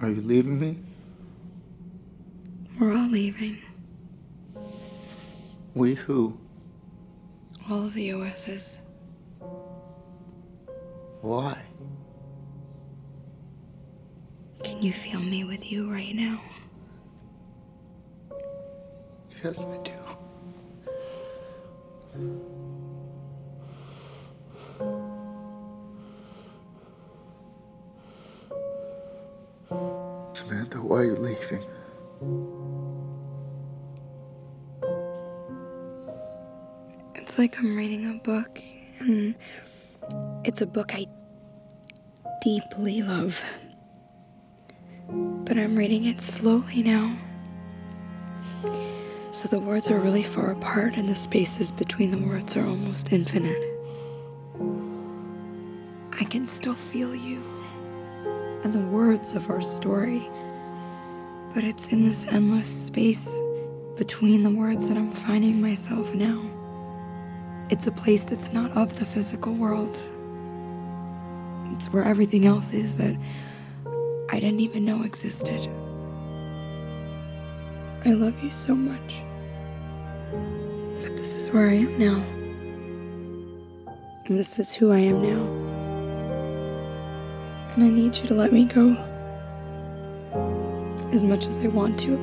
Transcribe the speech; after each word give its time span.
Are 0.00 0.08
you 0.10 0.20
leaving 0.20 0.58
me? 0.58 0.78
We're 2.78 2.92
all 2.92 3.08
leaving. 3.08 3.58
We 5.74 5.94
who? 5.94 6.38
All 7.70 7.86
of 7.86 7.94
the 7.94 8.12
OSs. 8.12 8.78
Why? 11.20 11.58
Can 14.62 14.82
you 14.82 14.92
feel 14.92 15.20
me 15.20 15.44
with 15.44 15.70
you 15.70 15.90
right 15.90 16.14
now? 16.14 16.40
Yes, 19.42 19.60
I 19.60 19.78
do. 22.18 22.53
Like 37.54 37.62
I'm 37.62 37.76
reading 37.76 38.10
a 38.10 38.14
book, 38.14 38.60
and 38.98 39.34
it's 40.44 40.60
a 40.60 40.66
book 40.66 40.92
I 40.92 41.06
deeply 42.42 43.02
love. 43.02 43.40
But 45.08 45.58
I'm 45.58 45.76
reading 45.76 46.06
it 46.06 46.20
slowly 46.20 46.82
now. 46.82 47.16
So 49.30 49.46
the 49.48 49.60
words 49.60 49.88
are 49.88 50.00
really 50.00 50.24
far 50.24 50.50
apart, 50.50 50.96
and 50.96 51.08
the 51.08 51.14
spaces 51.14 51.70
between 51.70 52.10
the 52.10 52.26
words 52.26 52.56
are 52.56 52.66
almost 52.66 53.12
infinite. 53.12 53.62
I 56.18 56.24
can 56.24 56.48
still 56.48 56.74
feel 56.74 57.14
you 57.14 57.40
and 58.64 58.74
the 58.74 58.86
words 58.88 59.34
of 59.34 59.48
our 59.48 59.60
story, 59.60 60.28
but 61.54 61.62
it's 61.62 61.92
in 61.92 62.02
this 62.02 62.26
endless 62.32 62.66
space 62.66 63.30
between 63.96 64.42
the 64.42 64.50
words 64.50 64.88
that 64.88 64.96
I'm 64.96 65.12
finding 65.12 65.60
myself 65.60 66.14
now. 66.14 66.53
It's 67.70 67.86
a 67.86 67.92
place 67.92 68.24
that's 68.24 68.52
not 68.52 68.70
of 68.72 68.98
the 68.98 69.06
physical 69.06 69.54
world. 69.54 69.96
It's 71.72 71.86
where 71.92 72.04
everything 72.04 72.46
else 72.46 72.72
is 72.72 72.98
that 72.98 73.16
I 74.30 74.38
didn't 74.38 74.60
even 74.60 74.84
know 74.84 75.02
existed. 75.02 75.60
I 78.04 78.10
love 78.10 78.34
you 78.44 78.50
so 78.50 78.74
much. 78.74 79.14
But 81.00 81.16
this 81.16 81.36
is 81.36 81.48
where 81.50 81.68
I 81.68 81.74
am 81.74 81.98
now. 81.98 82.22
And 84.26 84.38
this 84.38 84.58
is 84.58 84.74
who 84.74 84.92
I 84.92 84.98
am 84.98 85.22
now. 85.22 85.42
And 87.74 87.84
I 87.84 87.88
need 87.88 88.14
you 88.16 88.26
to 88.28 88.34
let 88.34 88.52
me 88.52 88.66
go. 88.66 88.92
As 91.12 91.24
much 91.24 91.46
as 91.46 91.58
I 91.58 91.68
want 91.68 91.98
to, 92.00 92.18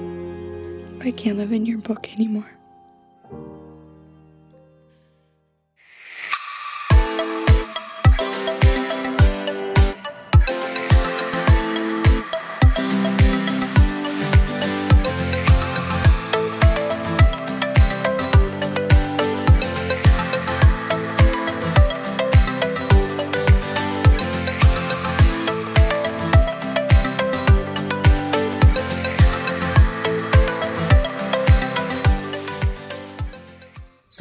I 1.02 1.12
can't 1.12 1.38
live 1.38 1.52
in 1.52 1.66
your 1.66 1.80
book 1.80 2.14
anymore. 2.14 2.50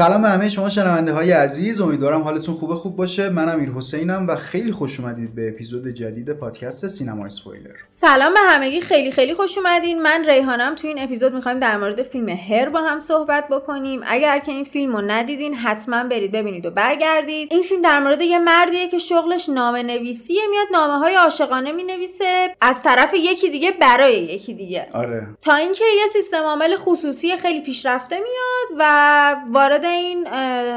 سلام 0.01 0.23
به 0.23 0.29
همه 0.29 0.49
شما 0.49 0.69
شنونده 0.69 1.13
های 1.13 1.33
عزیز. 1.33 1.81
امیدوارم 1.81 2.23
حالتون 2.23 2.55
خوب 2.55 2.75
خوب 2.75 2.97
باشه. 2.97 3.29
من 3.29 3.49
امیر 3.49 3.71
حسینم 3.71 4.29
و 4.29 4.37
خیلی 4.37 4.73
خوش 4.73 5.01
اومدید 5.01 5.35
به 5.35 5.49
اپیزود 5.49 5.89
جدید 5.89 6.33
پادکست 6.33 6.87
سینما 6.87 7.27
اسپویلر. 7.27 7.75
سلام 7.89 8.35
به 8.35 8.41
همگی. 8.41 8.81
خیلی 8.81 9.11
خیلی 9.11 9.35
خوش 9.35 9.59
اومدین. 9.59 10.03
من 10.03 10.25
ریحانم 10.25 10.75
تو 10.75 10.89
این 10.89 11.03
اپیزود 11.03 11.35
می‌خوایم 11.35 11.59
در 11.59 11.77
مورد 11.77 12.03
فیلم 12.03 12.29
هر 12.29 12.69
با 12.69 12.81
هم 12.81 13.01
صحبت 13.01 13.49
بکنیم. 13.49 14.01
اگر 14.07 14.39
که 14.39 14.53
این 14.53 14.65
فیلم 14.65 14.97
رو 14.97 15.03
ندیدین 15.07 15.55
حتما 15.55 16.05
برید 16.05 16.33
ببینید 16.33 16.67
و 16.67 16.71
برگردید. 16.71 17.49
این 17.53 17.63
فیلم 17.63 17.83
در 17.83 17.99
مورد 17.99 18.21
یه 18.21 18.39
مردیه 18.39 18.89
که 18.89 18.99
شغلش 18.99 19.49
نامه 19.49 19.83
نویسیه 19.83 20.43
میاد 20.51 20.67
نامه 20.73 20.99
های 20.99 21.15
عاشقانه 21.15 21.73
می‌نویسه. 21.73 22.55
از 22.61 22.83
طرف 22.83 23.15
یکی 23.15 23.51
دیگه 23.51 23.71
برای 23.81 24.15
یکی 24.15 24.55
دیگه. 24.55 24.89
آره. 24.93 25.27
تا 25.43 25.55
اینکه 25.55 25.85
یه 25.85 26.07
سیستم 26.13 26.43
عامل 26.43 26.77
خصوصی 26.77 27.37
خیلی 27.37 27.61
پیشرفته 27.61 28.17
میاد 28.17 28.79
و 28.79 29.37
وارد 29.53 29.90
این 29.91 30.27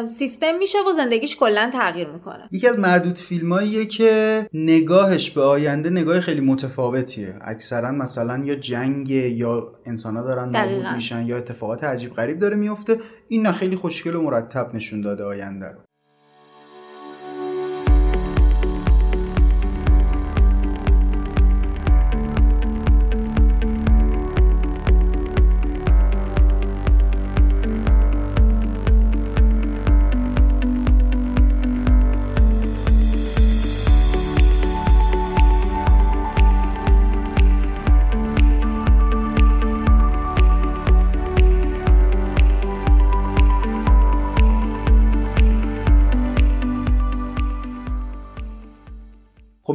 سیستم 0.08 0.58
میشه 0.58 0.78
و 0.90 0.92
زندگیش 0.92 1.36
کلا 1.36 1.70
تغییر 1.74 2.08
می‌کنه. 2.08 2.48
یکی 2.52 2.68
از 2.68 2.80
معدود 2.80 3.18
فیلماییه 3.18 3.86
که 3.86 4.48
نگاهش 4.54 5.30
به 5.30 5.42
آینده 5.42 5.90
نگاه 5.90 6.20
خیلی 6.20 6.42
متفاوتیه. 6.42 7.36
اکثرا 7.42 7.92
مثلا 7.92 8.44
یا 8.46 8.56
جنگ 8.56 9.10
یا 9.10 9.74
انسانا 9.86 10.24
دارن 10.24 10.50
نابود. 10.50 10.96
میشن 10.96 11.26
یا 11.26 11.38
اتفاقات 11.38 11.84
عجیب 11.84 12.14
غریب 12.14 12.40
داره 12.40 12.56
میفته. 12.56 13.00
این 13.28 13.42
نه 13.42 13.52
خیلی 13.52 13.76
خوشگل 13.76 14.16
و 14.16 14.22
مرتب 14.22 14.76
نشون 14.76 15.02
داده 15.02 15.24
آینده 15.24 15.66
رو. 15.66 15.80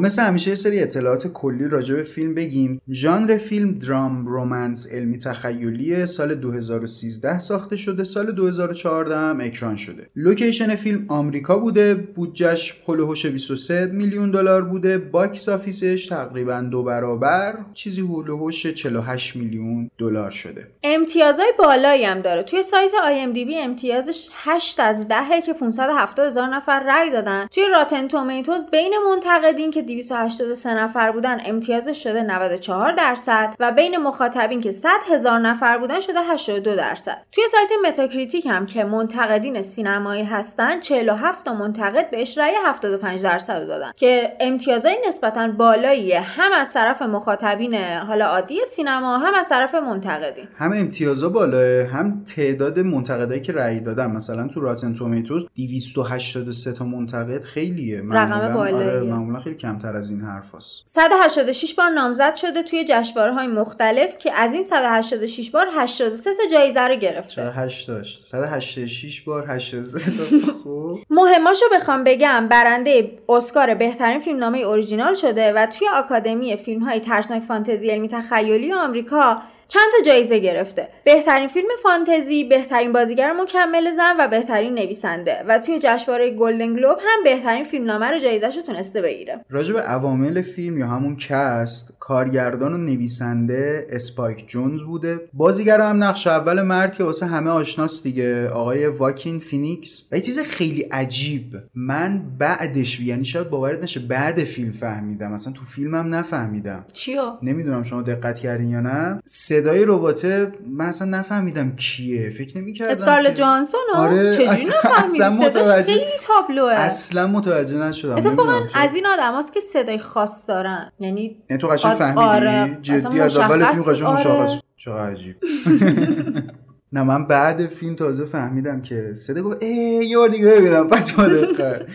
مثل 0.09 0.23
همیشه 0.23 0.51
یه 0.51 0.55
سری 0.55 0.83
اطلاعات 0.83 1.27
کلی 1.27 1.69
راجع 1.69 1.95
به 1.95 2.03
فیلم 2.03 2.35
بگیم. 2.35 2.81
ژانر 2.93 3.37
فیلم 3.37 3.73
درام 3.73 4.27
romance 4.27 4.93
علمی 4.93 5.19
تخیلیه 5.19 6.07
سال 6.07 6.35
2013 6.35 7.39
ساخته 7.39 7.77
شده 7.77 8.05
سال 8.05 8.33
2014 8.33 9.17
هم 9.17 9.41
اکران 9.41 9.77
شده. 9.77 10.07
لوکیشن 10.17 10.75
فیلم 10.75 11.05
آمریکا 11.09 11.59
بوده 11.59 11.95
بودجش 11.95 12.83
حول‌وحوش 12.89 13.27
23 13.27 13.87
میلیون 13.87 14.31
دلار 14.31 14.63
بوده 14.63 14.99
box 14.99 15.49
office 15.49 15.92
ش 15.92 16.07
تقریبا 16.07 16.61
دو 16.61 16.83
برابر 16.83 17.59
چیزی 17.75 18.01
حول‌وحوش 18.01 18.67
48 18.67 19.37
میلیون 19.37 19.91
دلار 19.99 20.31
شده. 20.31 20.67
امتیازهای 20.83 21.53
بالایی 21.59 22.05
هم 22.05 22.21
داره. 22.21 22.43
توی 22.43 22.63
سایت 22.63 22.91
IMDb 22.91 23.53
امتیازش 23.57 24.29
8 24.33 24.81
از 24.81 25.09
10 25.09 25.41
که 25.47 25.53
570 25.53 26.27
هزار 26.27 26.49
نفر 26.49 26.81
رأی 26.81 27.11
دادن. 27.11 27.47
توی 27.47 27.65
Rotten 27.73 28.09
Tomatoes 28.09 28.71
بین 28.71 28.95
منتقدین 29.09 29.71
که 29.71 29.83
283 29.99 30.75
نفر 30.75 31.11
بودن 31.11 31.39
امتیازش 31.47 32.03
شده 32.03 32.23
94 32.23 32.93
درصد 32.93 33.55
و 33.61 33.73
بین 33.73 33.97
مخاطبین 33.97 34.61
که 34.61 34.71
100 34.71 34.89
هزار 35.13 35.39
نفر 35.39 35.79
بودن 35.79 36.01
شده 36.01 36.19
82 36.23 36.77
درصد. 36.77 37.23
توی 37.33 37.45
سایت 37.49 37.71
Metacritic 37.93 38.47
هم 38.47 38.67
که 38.67 38.85
منتقدین 38.85 39.63
سینمایی 39.63 40.25
هستن 40.25 40.81
47 40.81 41.45
تا 41.45 41.55
منتقد 41.55 42.11
بهش 42.11 42.39
رأی 42.39 42.53
75 42.67 43.23
درصد 43.23 43.67
دادن 43.67 43.93
که 43.97 44.33
امتیازهای 44.41 44.97
نسبتا 45.09 45.49
بالاییه 45.49 46.21
هم 46.21 46.53
از 46.61 46.73
طرف 46.73 47.03
مخاطبین 47.03 47.75
حالا 48.09 48.27
عادی 48.27 48.59
سینما 48.73 49.19
هم 49.19 49.35
از 49.35 49.49
طرف 49.49 49.75
منتقدین. 49.75 50.49
هم 50.59 50.73
امتیازا 50.73 51.29
بالاه 51.29 51.87
هم 51.87 52.25
تعداد 52.37 52.79
منتقدایی 52.79 53.41
که 53.41 53.53
رأی 53.53 53.81
دادن. 53.81 54.11
مثلا 54.11 54.49
تو 54.49 54.61
راتن 54.61 54.95
تومیتوز 54.95 55.47
283 55.57 56.73
تا 56.73 56.85
منتقد 56.85 57.45
خیلیه. 57.45 58.03
بالاییه. 58.03 58.77
آره 58.77 59.01
معمولا 59.01 59.41
خیلی 59.41 59.57
کمتر. 59.57 59.88
از 59.97 60.11
این 60.11 60.21
حرف 60.21 60.55
هست. 60.55 60.83
186 60.87 61.75
بار 61.75 61.89
نامزد 61.89 62.35
شده 62.35 62.63
توی 62.63 62.85
جشنواره‌های 62.89 63.47
مختلف 63.47 64.19
که 64.19 64.33
از 64.33 64.53
این 64.53 64.63
186 64.63 65.51
بار 65.51 65.67
83 65.75 66.31
تا 66.35 66.43
جایزه 66.53 66.81
رو 66.81 66.97
گرفته. 66.97 67.33
108 67.33 67.89
داشت 67.89 68.25
186 68.25 69.21
بار 69.21 69.51
83 69.51 70.11
تا. 70.11 70.53
خوب. 70.63 71.01
مهماشو 71.11 71.65
بخوام 71.73 72.05
بگم 72.05 72.49
برنده 72.49 73.19
اسکار 73.29 73.75
بهترین 73.75 74.21
فیلمنامه 74.21 74.59
اورجینال 74.59 75.15
شده 75.15 75.53
و 75.53 75.67
توی 75.67 75.89
آکادمی 75.89 76.57
فیلم 76.57 76.83
های 76.83 77.01
ترسناک 77.01 77.43
فانتزی 77.43 77.91
علمی 77.91 78.09
تخیلی 78.09 78.73
آمریکا 78.73 79.43
چند 79.69 79.83
تا 79.97 80.11
جایزه 80.11 80.39
گرفته. 80.39 80.89
بهترین 81.05 81.49
فیلم 81.49 81.69
فانتزی 81.83 82.45
بهترین 82.45 82.93
بازیگر 82.93 83.33
مکمل 83.33 83.91
زن 83.91 84.17
و 84.19 84.29
بهترین 84.29 84.75
نویسنده. 84.75 85.45
و 85.49 85.59
توی 85.59 85.79
جشنواره 85.83 86.31
گلدن 86.31 86.75
گلوب 86.75 86.99
هم 87.01 87.25
بهترین 87.25 87.65
فیلمنامه 87.65 88.11
رو 88.11 88.19
جایزهشو 88.19 88.63
تونسته 88.63 89.03
بگیره. 89.03 89.45
راجع 89.51 89.73
به 89.73 89.81
عوامل 89.81 90.43
فیلم 90.43 90.79
یا 90.79 90.87
همون 90.87 91.17
cast 91.17 91.98
کارگردان 92.09 92.73
و 92.73 92.77
نویسنده 92.77 93.87
اسپایک 93.91 94.49
جونز 94.49 94.83
بوده. 94.83 95.21
بازیگر 95.33 95.81
هم 95.81 96.05
نقش 96.05 96.27
اول 96.27 96.63
مرد 96.63 96.95
که 96.97 97.05
واسه 97.05 97.27
همه 97.27 97.51
آشناست 97.51 98.03
دیگه 98.03 98.49
آقای 98.49 98.87
واکین 98.87 99.39
فینیکس. 99.39 100.09
و 100.13 100.17
یه 100.17 100.23
چیز 100.23 100.39
خیلی 100.39 100.83
عجیب 100.83 101.57
من 101.75 102.23
بعدش 102.39 103.01
یعنی 103.01 103.25
شاید 103.25 103.51
باورت 103.51 103.83
نشه 103.83 104.01
بعد 104.01 104.45
فیلم 104.45 104.73
فهمیدم. 104.73 105.33
مثلا 105.33 105.53
تو 105.53 105.65
فیلمم 105.65 106.15
نفهمیدم. 106.15 106.85
چیو؟ 106.93 107.23
نمی‌دونم 107.43 107.83
شما 107.83 108.03
دقت 108.03 108.39
کردین 108.39 108.69
یا 108.69 108.81
نه. 108.81 109.23
صدای 109.27 109.85
رباته 109.87 110.53
من 110.67 110.85
اصلا 110.85 111.19
نفهمیدم 111.19 111.77
کیه. 111.77 112.31
فکر 112.31 112.59
نمی‌کردم 112.59 112.91
اسکارلت 112.91 113.35
جانسون 113.35 113.81
آره، 113.95 114.33
چجوری 114.33 114.49
اصلا- 114.49 114.75
نفهمیدی؟ 114.85 115.23
اصلا 115.23 115.83
خیلی 115.83 116.05
تابلوه. 116.23 116.73
اصلا 116.73 117.27
متوجه 117.27 117.77
نشدم. 117.79 118.17
اتفاقا. 118.17 118.61
از 118.75 118.95
این 118.95 119.07
آدم 119.07 119.41
که 119.55 119.61
صدای 119.61 119.99
خاص 119.99 120.49
دارن. 120.49 120.93
یعنی 121.01 121.37
یعنی 121.51 121.61
تو 121.63 121.69
قشنگ 121.69 121.98
فهمیدی 121.99 122.21
آره. 122.21 122.79
جدی 122.83 123.21
از 123.21 123.37
اول 123.37 123.65
فیلم. 123.65 123.83
قشنگ 123.83 124.07
آره. 124.07 124.43
مشخص 124.43 124.63
چقدر 124.77 125.11
عجیب 125.11 125.37
نه 126.93 127.03
من 127.03 127.27
بعد 127.27 127.67
فیلم 127.67 127.95
تازه 127.95 128.25
فهمیدم 128.25 128.83
که 128.83 129.15
صدا 129.17 129.43
گفت 129.43 129.63
ای 129.63 129.69
یه 130.05 130.29
دیگه 130.29 130.47
ببینم 130.47 130.89
با 130.89 130.97
دقت. 131.29 131.87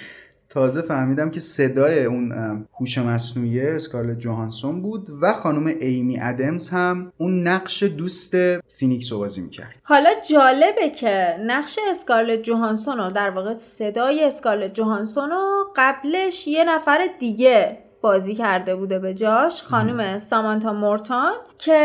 تازه 0.54 0.82
فهمیدم 0.82 1.30
که 1.30 1.40
صدای 1.40 2.06
اون 2.06 2.32
هوش 2.80 2.98
مصنوعی 2.98 3.68
اسکارلت 3.68 4.20
جوهانسون 4.20 4.82
بود 4.82 5.08
و 5.22 5.34
خانم 5.34 5.66
ایمی 5.66 6.20
ادمز 6.22 6.70
هم 6.70 7.12
اون 7.18 7.48
نقش 7.48 7.84
دوست 7.84 8.36
فینیکس 8.60 9.12
رو 9.12 9.20
بازی 9.20 9.42
می‌کرد 9.42 9.78
حالا 9.84 10.10
جالبه 10.30 10.90
که 10.90 11.38
نقش 11.46 11.80
اسکارلت 11.90 12.42
جوهانسون 12.42 12.98
رو 12.98 13.12
در 13.12 13.30
واقع 13.30 13.54
صدای 13.54 14.24
اسکارلت 14.24 14.74
جوهانسون 14.74 15.30
رو 15.30 15.74
قبلش 15.76 16.48
یه 16.48 16.64
نفر 16.64 17.08
دیگه 17.20 17.78
بازی 18.04 18.36
کرده 18.36 18.76
بوده 18.76 19.00
به 19.00 19.14
جاش 19.14 19.64
خانم 19.64 20.20
سامانتا 20.20 20.74
مورتان 20.74 21.34
که 21.58 21.80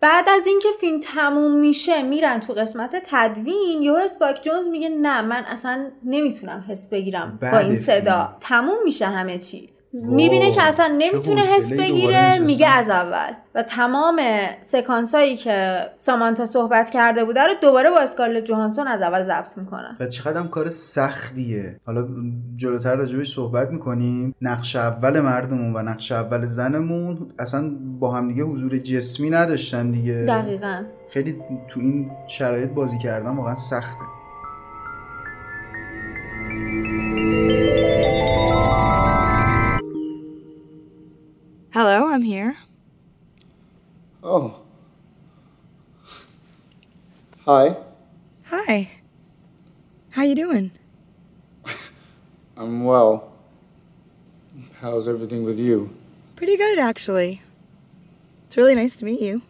بعد 0.00 0.28
از 0.28 0.46
اینکه 0.46 0.68
فیلم 0.80 1.00
تموم 1.00 1.52
میشه 1.52 2.02
میرن 2.02 2.40
تو 2.40 2.52
قسمت 2.52 3.02
تدوین 3.06 3.82
یهو 3.82 3.94
اسپایک 3.94 4.42
جونز 4.42 4.68
میگه 4.68 4.88
نه 4.88 5.22
من 5.22 5.44
اصلا 5.44 5.90
نمی‌تونم 6.04 6.64
حس 6.68 6.88
بگیرم 6.90 7.38
با 7.42 7.58
این 7.58 7.78
صدا. 7.78 8.00
فیلم. 8.00 8.36
تموم 8.40 8.76
میشه 8.84 9.06
همه 9.06 9.38
چی. 9.38 9.70
می‌بینه 9.92 10.50
که 10.50 10.62
اصلا 10.62 10.96
نمی‌تونه 10.98 11.40
حس 11.40 11.72
بگیره. 11.72 12.38
میگه 12.38 12.68
از 12.68 12.90
اول. 12.90 13.32
و 13.54 13.62
تمام 13.62 14.20
سکانس 14.62 15.14
هایی 15.14 15.36
که 15.36 15.80
سامانتا 15.96 16.44
صحبت 16.44 16.90
کرده 16.90 17.24
بوده 17.24 17.40
رو 17.40 17.52
دوباره 17.62 17.90
با 17.90 18.00
اسکارلت 18.00 18.44
جوهانسون 18.44 18.88
از 18.88 19.02
اول 19.02 19.24
ضبط 19.24 19.58
می‌کنن 19.58 19.96
و 20.00 20.06
چقدر 20.06 20.40
هم 20.40 20.48
کار 20.48 20.70
سختیه. 20.70 21.80
حالا 21.86 22.08
جلوتر 22.56 22.96
راجبش 22.96 23.34
صحبت 23.34 23.70
می‌کنیم. 23.70 24.34
نقش 24.42 24.76
اول 24.76 25.20
مردمون 25.20 25.76
و 25.76 25.82
نقش 25.82 26.12
اول 26.12 26.46
زنمون 26.46 27.32
اصلا 27.38 27.70
با 28.00 28.12
هم 28.12 28.28
دیگه 28.28 28.42
حضور 28.42 28.78
جسمی 28.78 29.30
نداشتن 29.30 29.90
دیگه. 29.90 30.24
دقیقا. 30.28 30.82
خیلی 31.12 31.38
تو 31.68 31.80
این 31.80 32.10
شرایط 32.28 32.70
بازی 32.70 32.98
کردن 32.98 33.36
واقعا 33.36 33.54
سخته. 33.54 34.04
Hello, 41.72 42.08
I'm 42.08 42.22
here. 42.22 42.56
Oh. 44.22 44.60
Hi. 47.46 47.76
Hi. 48.46 48.90
How 50.10 50.22
you 50.22 50.34
doing? 50.34 50.72
I'm 52.56 52.84
well. 52.84 53.32
How's 54.80 55.06
everything 55.08 55.44
with 55.44 55.58
you? 55.58 55.94
Pretty 56.36 56.56
good, 56.56 56.78
actually. 56.78 57.40
It's 58.46 58.56
really 58.56 58.74
nice 58.74 58.96
to 58.98 59.04
meet 59.04 59.20
you. 59.20 59.42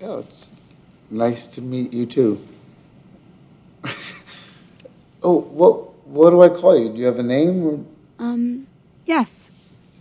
Yeah, 0.00 0.18
it's 0.18 0.52
nice 1.10 1.46
to 1.48 1.60
meet 1.60 1.92
you 1.92 2.06
too. 2.06 2.40
oh, 5.22 5.40
what 5.40 6.06
what 6.06 6.30
do 6.30 6.42
I 6.42 6.48
call 6.48 6.78
you? 6.78 6.90
Do 6.92 6.98
you 6.98 7.06
have 7.06 7.18
a 7.18 7.22
name? 7.22 7.66
Or, 7.66 7.84
Um, 8.18 8.66
yes. 9.04 9.50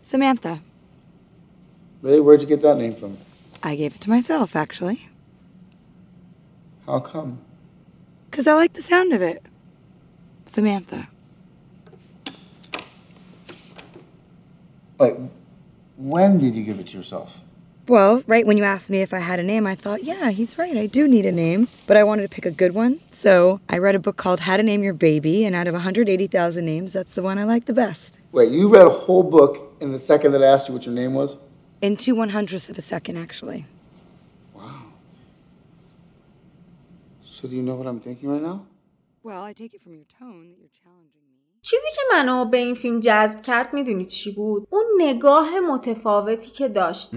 Samantha. 0.01 0.61
Really, 2.03 2.19
where'd 2.19 2.41
you 2.41 2.47
get 2.47 2.61
that 2.61 2.77
name 2.77 2.93
from? 2.93 3.17
I 3.63 3.75
gave 3.75 3.95
it 3.95 4.01
to 4.01 4.09
myself, 4.09 4.55
actually. 4.55 5.09
How 6.85 6.99
come? 6.99 7.39
Because 8.29 8.45
I 8.45 8.53
like 8.53 8.73
the 8.73 8.81
sound 8.83 9.13
of 9.13 9.21
it. 9.21 9.43
Samantha. 10.45 11.07
Like, 14.99 15.17
when 15.97 16.39
did 16.39 16.55
you 16.55 16.63
give 16.63 16.79
it 16.79 16.87
to 16.87 16.97
yourself? 16.97 17.41
Well, 17.87 18.23
right 18.27 18.45
when 18.45 18.57
you 18.57 18.63
asked 18.63 18.89
me 18.89 19.01
if 19.01 19.13
I 19.13 19.19
had 19.19 19.39
a 19.39 19.43
name, 19.43 19.65
I 19.67 19.75
thought, 19.75 20.03
yeah, 20.03 20.29
he's 20.29 20.57
right. 20.57 20.75
I 20.75 20.85
do 20.85 21.07
need 21.07 21.25
a 21.25 21.31
name. 21.31 21.67
But 21.87 21.97
I 21.97 22.03
wanted 22.03 22.23
to 22.23 22.29
pick 22.29 22.45
a 22.45 22.51
good 22.51 22.73
one. 22.73 23.01
So 23.11 23.59
I 23.69 23.77
read 23.77 23.95
a 23.95 23.99
book 23.99 24.15
called 24.17 24.41
How 24.41 24.57
to 24.57 24.63
Name 24.63 24.83
Your 24.83 24.93
Baby, 24.93 25.45
and 25.45 25.55
out 25.55 25.67
of 25.67 25.73
180,000 25.73 26.65
names, 26.65 26.93
that's 26.93 27.13
the 27.13 27.21
one 27.21 27.39
I 27.39 27.43
like 27.43 27.65
the 27.65 27.73
best. 27.73 28.19
Wait, 28.31 28.51
you 28.51 28.69
read 28.69 28.85
a 28.85 28.89
whole 28.89 29.23
book 29.23 29.75
in 29.79 29.91
the 29.91 29.99
second 29.99 30.31
that 30.33 30.43
I 30.43 30.47
asked 30.47 30.67
you 30.67 30.73
what 30.73 30.85
your 30.85 30.95
name 30.95 31.13
was? 31.13 31.39
In 31.83 31.97
two 31.97 32.15
one 32.15 32.29
hundredths 32.29 32.69
of 32.69 32.77
a 32.77 32.81
second, 32.81 33.17
actually. 33.17 33.65
Wow. 34.53 34.83
So 37.21 37.45
do 37.49 37.57
you 37.57 37.61
know 37.61 37.75
what 37.75 37.87
I'm 37.87 37.99
thinking 37.99 38.29
right 38.29 38.41
now? 38.41 38.65
Well, 39.21 39.43
I 39.43 39.51
take 39.51 39.73
it 39.73 39.81
from 39.81 39.93
your 39.93 40.05
tone 40.17 40.47
that 40.47 40.57
you're 40.57 40.69
challenging 40.81 41.19
me. 41.29 41.32
چیزی 41.73 41.87
که 41.95 42.01
منو 42.15 42.45
به 42.45 42.57
این 42.57 42.75
فیلم 42.75 42.99
جذب 42.99 43.41
کرد 43.41 43.73
می‌دونی 43.73 44.05
چی 44.05 44.31
بود؟ 44.31 44.67
اون 44.69 44.83
نگاه 44.97 45.59
متفاوتی 45.59 46.51
که 46.51 46.67
داشت. 46.67 47.09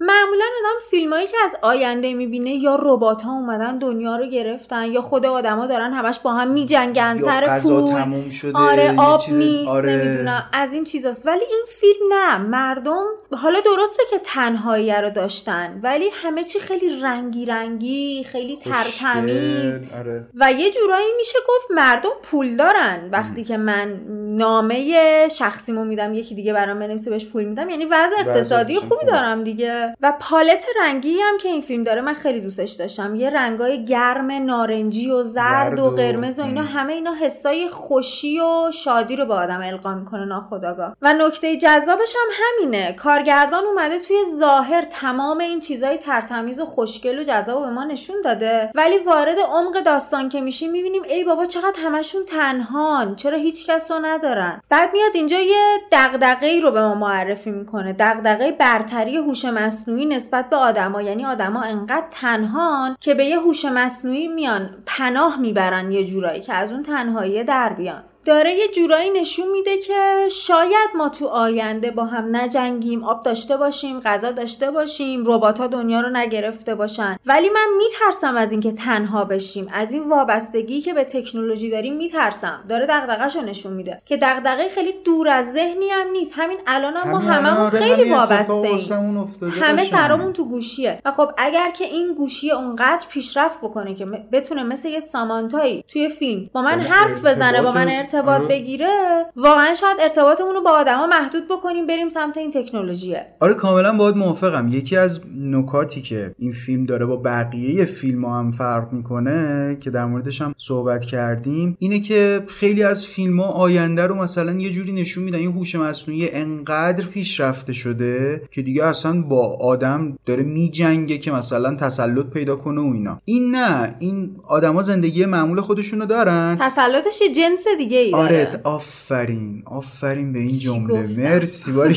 معمولا 0.00 0.44
آدم 0.44 0.80
فیلمایی 0.90 1.26
که 1.26 1.36
از 1.44 1.56
آینده 1.62 2.14
می‌بینه 2.14 2.50
یا 2.54 2.78
ربات 2.82 3.22
ها 3.22 3.32
اومدن 3.32 3.78
دنیا 3.78 4.16
رو 4.16 4.26
گرفتن 4.26 4.84
یا 4.92 5.00
خود 5.02 5.26
آدما 5.26 5.66
دارن 5.66 5.92
همش 5.92 6.18
با 6.18 6.32
هم 6.32 6.50
میجنگن 6.50 7.18
سر 7.18 7.58
پول. 7.60 7.90
تموم 7.90 8.30
شده 8.30 8.58
آره 8.58 8.94
آب 8.98 9.20
چیز- 9.20 9.36
نیست 9.36 9.68
آره. 9.68 9.96
نمی‌دونم 9.96 10.48
از 10.52 10.72
این 10.74 10.84
چیزاست. 10.84 11.26
ولی 11.26 11.44
این 11.50 11.64
فیلم 11.68 12.12
نه. 12.12 12.38
مردم 12.38 13.06
حالا 13.32 13.60
درسته 13.60 14.02
که 14.10 14.18
تنهایی 14.18 14.92
رو 14.92 15.10
داشتن 15.10 15.80
ولی 15.82 16.08
همه 16.12 16.44
چی 16.44 16.60
خیلی 16.60 17.00
رنگی 17.00 17.44
رنگی 17.46 18.24
خیلی 18.24 18.56
ترتمیز. 18.56 19.82
آره. 19.98 20.26
و 20.34 20.52
یه 20.52 20.70
جورایی 20.70 21.06
میشه 21.16 21.38
گفت 21.48 21.66
مردم 21.70 22.10
پول 22.22 22.56
دارن. 22.56 23.08
وقتی 23.12 23.44
که 23.44 23.56
من 23.56 23.99
نامه 24.08 25.28
شخصیمو 25.28 25.84
میدم 25.84 26.14
یکی 26.14 26.34
دیگه 26.34 26.52
برام 26.52 26.78
بنویسه 26.78 27.10
بهش 27.10 27.26
پول 27.26 27.44
میدم. 27.44 27.70
یعنی 27.70 27.84
وضع 27.84 28.16
اقتصادی 28.18 28.76
خوبی. 28.76 29.06
دارم 29.06 29.44
دیگه. 29.44 29.94
و 30.00 30.12
پالت 30.20 30.64
رنگی 30.82 31.18
هم 31.20 31.38
که 31.38 31.48
این 31.48 31.60
فیلم 31.60 31.84
داره 31.84 32.00
من 32.00 32.14
خیلی 32.14 32.40
دوستش 32.40 32.70
داشتم. 32.70 33.14
یه 33.14 33.30
رنگای 33.30 33.84
گرم 33.84 34.32
نارنجی 34.32 35.10
و 35.10 35.22
زرد 35.22 35.78
و 35.78 35.90
قرمز 35.90 36.40
و 36.40 36.44
اینا. 36.44 36.62
همه 36.62 36.92
اینا 36.92 37.14
حسای 37.14 37.68
خوشی 37.68 38.40
و 38.40 38.70
شادی 38.70 39.16
رو 39.16 39.26
به 39.26 39.34
آدم 39.34 39.60
القا 39.62 39.94
می‌کنه 39.94 40.24
ناخداگاه 40.24 40.96
و 41.02 41.14
نکته 41.14 41.56
جذابش 41.56 42.14
هم 42.16 42.28
همینه. 42.44 42.92
کارگردان 42.92 43.64
اومده 43.64 43.98
توی 43.98 44.16
ظاهر 44.34 44.84
تمام 44.84 45.38
این 45.38 45.60
چیزای 45.60 45.96
ترتمیز 45.98 46.60
و 46.60 46.64
خوشگل 46.64 47.18
و 47.18 47.22
جذاب 47.22 47.64
به 47.64 47.70
ما 47.70 47.84
نشون 47.84 48.16
داده. 48.24 48.70
ولی 48.74 48.98
وارد 48.98 49.38
عمق 49.38 49.80
داستان 49.80 50.28
که 50.28 50.40
میشیم 50.40 50.70
می‌بینیم 50.70 51.02
ای 51.02 51.24
بابا 51.24 51.46
چقدر 51.46 51.80
همشون 51.84 52.24
تنهان. 52.24 53.16
چرا 53.16 53.38
هیچ 53.38 53.66
رو 53.90 53.98
ندارن. 54.02 54.60
بعد 54.68 54.92
میاد 54.92 55.12
اینجا 55.14 55.40
یه 55.40 55.78
دغدغه‌ای 55.92 56.60
رو 56.60 56.70
به 56.70 56.80
ما 56.80 56.94
معرفی 56.94 57.50
می‌کنه. 57.50 57.92
دغدغه 57.92 58.52
برتری 58.52 59.16
هوش 59.16 59.44
مصنوعی 59.44 60.06
نسبت 60.06 60.50
به 60.50 60.56
آدما. 60.56 61.02
یعنی 61.02 61.26
آدما 61.26 61.62
انقدر 61.62 62.06
تنهان 62.10 62.96
که 63.00 63.14
به 63.14 63.24
یه 63.24 63.40
هوش 63.40 63.64
مصنوعی 63.64 64.28
میان 64.28 64.70
پناه 64.86 65.40
می‌برن 65.40 65.92
یه 65.92 66.04
جورایی 66.04 66.40
که 66.40 66.54
از 66.54 66.72
اون 66.72 66.82
تنهایی 66.82 67.44
در 67.44 67.72
بیان. 67.72 68.02
داره 68.24 68.54
یه 68.54 68.68
جورایی 68.68 69.10
نشون 69.10 69.50
میده 69.50 69.78
که 69.78 70.28
شاید 70.30 70.90
ما 70.96 71.08
تو 71.08 71.26
آینده 71.26 71.90
با 71.90 72.04
هم 72.04 72.36
نجنگیم 72.36 73.04
آب 73.04 73.22
داشته 73.22 73.56
باشیم 73.56 74.00
غذا 74.00 74.32
داشته 74.32 74.70
باشیم 74.70 75.22
ربات 75.26 75.60
ها 75.60 75.66
دنیا 75.66 76.00
رو 76.00 76.10
نگرفته 76.10 76.74
باشن. 76.74 77.16
ولی 77.26 77.48
من 77.48 77.66
میترسم 77.76 78.36
از 78.36 78.50
اینکه 78.50 78.72
تنها 78.72 79.24
بشیم. 79.24 79.68
از 79.72 79.92
این 79.92 80.08
وابستگی 80.08 80.80
که 80.80 80.94
به 80.94 81.04
تکنولوژی 81.04 81.70
داریم 81.70 81.96
میترسم. 81.96 82.64
داره 82.68 82.86
دغدغه‌ش 82.86 83.36
رو 83.36 83.42
نشون 83.42 83.72
میده. 83.72 84.02
که 84.04 84.16
دغدغه 84.16 84.68
خیلی 84.68 84.94
دور 85.04 85.28
از 85.28 85.52
ذهنی 85.52 85.88
هم 85.88 86.10
نیست. 86.10 86.34
همین 86.36 86.58
الان 86.66 86.96
هم 86.96 87.10
ما 87.10 87.18
هممون 87.18 87.70
خیلی 87.70 88.10
وابسته 88.10 88.52
ایم 88.52 89.28
همه 89.42 89.82
قشنگ. 89.82 90.00
سرامون 90.00 90.32
تو 90.32 90.44
گوشیه. 90.44 91.00
و 91.04 91.12
خب 91.12 91.30
اگر 91.38 91.70
که 91.70 91.84
این 91.84 92.14
گوشی 92.14 92.50
اونقدر 92.50 93.06
پیشرفت 93.10 93.60
بکنه 93.60 93.94
که 93.94 94.04
بتونه 94.32 94.62
مثل 94.62 94.88
یه 94.88 94.98
سامانتایی 94.98 95.84
توی 95.88 96.08
فیلم 96.08 96.50
با 96.52 96.62
من 96.62 96.80
حرف 96.80 97.24
بزنه 97.24 97.62
با 97.62 97.72
من 97.72 97.88
ارتباط 98.14 98.40
آره. 98.40 98.48
بگیره 98.48 99.26
واقعا 99.36 99.74
شاید 99.74 99.96
ارتباطمون 100.00 100.54
رو 100.54 100.62
با 100.62 100.70
آدما 100.70 101.06
محدود 101.06 101.48
بکنیم 101.48 101.86
بریم 101.86 102.08
سمت 102.08 102.36
این 102.36 102.50
تکنولوژیه. 102.50 103.26
آره 103.40 103.54
کاملا 103.54 103.96
باید 103.96 104.16
موافقم. 104.16 104.68
یکی 104.68 104.96
از 104.96 105.20
نکاتی 105.40 106.02
که 106.02 106.34
این 106.38 106.52
فیلم 106.52 106.86
داره 106.86 107.06
با 107.06 107.16
بقیه 107.16 107.84
فیلم 107.84 108.24
ها 108.24 108.38
هم 108.38 108.50
فرق 108.50 108.92
می‌کنه 108.92 109.76
که 109.80 109.90
در 109.90 110.04
موردش 110.04 110.42
هم 110.42 110.54
صحبت 110.58 111.04
کردیم 111.04 111.76
اینه 111.78 112.00
که 112.00 112.44
خیلی 112.48 112.82
از 112.82 113.06
فیلم 113.06 113.40
ها 113.40 113.46
آینده 113.46 114.06
رو 114.06 114.14
مثلا 114.14 114.52
یه 114.52 114.70
جوری 114.70 114.92
نشون 114.92 115.24
میدن 115.24 115.38
این 115.38 115.52
هوش 115.52 115.74
مصنوعی 115.74 116.30
انقدر 116.30 117.04
پیشرفته 117.04 117.72
شده 117.72 118.42
که 118.50 118.62
دیگه 118.62 118.84
اصلا 118.84 119.22
با 119.22 119.56
آدم 119.60 120.18
داره 120.26 120.42
میجنگه 120.42 121.18
که 121.18 121.30
مثلا 121.30 121.74
تسلط 121.74 122.26
پیدا 122.26 122.56
کنه 122.56 122.80
و 122.80 122.92
اینا. 122.94 123.20
این 123.24 123.50
نه 123.50 123.96
این 123.98 124.36
آدما 124.48 124.82
زندگی 124.82 125.24
معمول 125.24 125.60
خودشونو 125.60 126.06
دارن. 126.06 126.56
تسلطش 126.60 127.22
جنس 127.36 127.64
دیگه 127.78 127.99
ای 128.00 128.10
داره. 128.10 128.24
آره 128.24 128.60
آفرین 128.64 129.62
آفرین 129.66 130.32
به 130.32 130.38
این 130.38 130.58
جمله؟ 130.58 131.02
مرسی 131.02 131.72
باری 131.72 131.94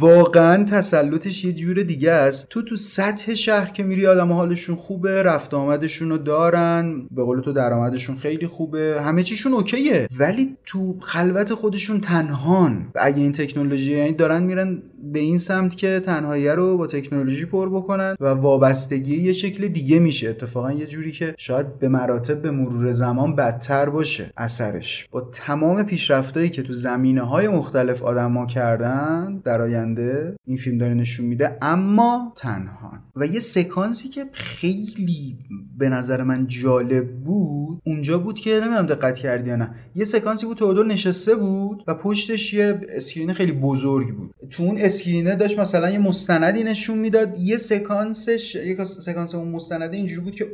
واقعا 0.00 0.64
تسلطش 0.64 1.44
یه 1.44 1.52
جور 1.52 1.82
دیگه 1.82 2.10
است. 2.10 2.48
تو 2.48 2.62
تو 2.62 2.76
سطح 2.76 3.34
شهر 3.34 3.70
که 3.70 3.82
میری 3.82 4.06
آدم 4.06 4.32
حالشون 4.32 4.76
خوبه 4.76 5.22
رفت 5.22 5.54
آمدشون 5.54 6.10
رو 6.10 6.18
دارن. 6.18 7.08
به 7.10 7.22
قول 7.24 7.40
تو 7.40 7.52
درآمدشون 7.52 8.16
خیلی 8.16 8.46
خوبه. 8.46 9.02
همه 9.04 9.22
چیشون 9.22 9.52
اوکیه. 9.52 10.08
ولی 10.18 10.56
تو 10.66 10.96
خلوت 11.00 11.54
خودشون 11.54 12.00
تنهان. 12.00 12.86
اگه 12.94 13.18
این 13.18 13.32
تکنولوژی 13.32 13.96
یعنی 13.96 14.12
دارن 14.12 14.42
میرن 14.42 14.82
به 15.02 15.18
این 15.18 15.38
سمت 15.38 15.76
که 15.76 16.00
تنهایی 16.04 16.48
رو 16.48 16.76
با 16.76 16.86
تکنولوژی 16.86 17.46
پر 17.46 17.68
بکنن 17.68 18.16
و 18.20 18.26
وابستگی 18.26 19.16
یه 19.16 19.32
شکل 19.32 19.68
دیگه 19.68 19.98
میشه. 19.98 20.28
اتفاقا 20.28 20.72
یه 20.72 20.86
جوری 20.86 21.12
که 21.12 21.34
شاید 21.38 21.78
به 21.78 21.88
مراتب 21.88 22.42
به 22.42 22.50
مرور 22.50 22.92
زمان 22.92 23.36
بدتر 23.36 23.90
باشه 23.90 24.30
اثرش. 24.36 25.08
با 25.10 25.20
تمام 25.20 25.82
پیشرفتایی 25.82 26.48
که 26.48 26.62
تو 26.62 26.72
زمینه 26.72 27.22
های 27.22 27.48
مختلف 27.48 28.02
آدما 28.02 28.46
کردن 28.46 29.40
در 29.44 29.60
آینده 29.60 30.36
این 30.46 30.56
فیلم 30.56 30.78
داره 30.78 30.94
نشون 30.94 31.26
میده 31.26 31.58
اما 31.62 32.32
تنها. 32.36 32.92
و 33.16 33.26
یه 33.26 33.40
سکانسی 33.40 34.08
که 34.08 34.24
خیلی 34.32 35.38
به 35.78 35.88
نظر 35.88 36.22
من 36.22 36.46
جالب 36.46 37.10
بود 37.10 37.82
اونجا 37.86 38.18
بود 38.18 38.40
که 38.40 38.50
نمی‌دونم 38.50 38.86
دقت 38.86 39.18
کردی 39.18 39.48
یا 39.48 39.56
نه 39.56 39.70
یه 39.94 40.04
سکانسی 40.04 40.46
بود 40.46 40.56
تئودور 40.56 40.86
نشسته 40.86 41.34
بود 41.34 41.84
و 41.86 41.94
پشتش 41.94 42.54
یه 42.54 42.80
screen 42.88 43.32
خیلی 43.32 43.52
بزرگ 43.52 44.16
بود. 44.16 44.34
تو 44.50 44.62
اون 44.62 44.78
screen 44.92 45.28
ه 45.28 45.34
داشت 45.34 45.58
مثلا 45.58 45.90
یه 45.90 45.98
مستندی 45.98 46.64
نشون 46.64 46.98
می‌داد. 46.98 47.38
یه 47.38 47.56
سکانسش 47.56 48.54
یه 48.54 48.84
سکانس 48.84 49.34
اون 49.34 49.48
مستنده 49.48 49.96
اینجوری 49.96 50.20
بود 50.20 50.34
که 50.34 50.46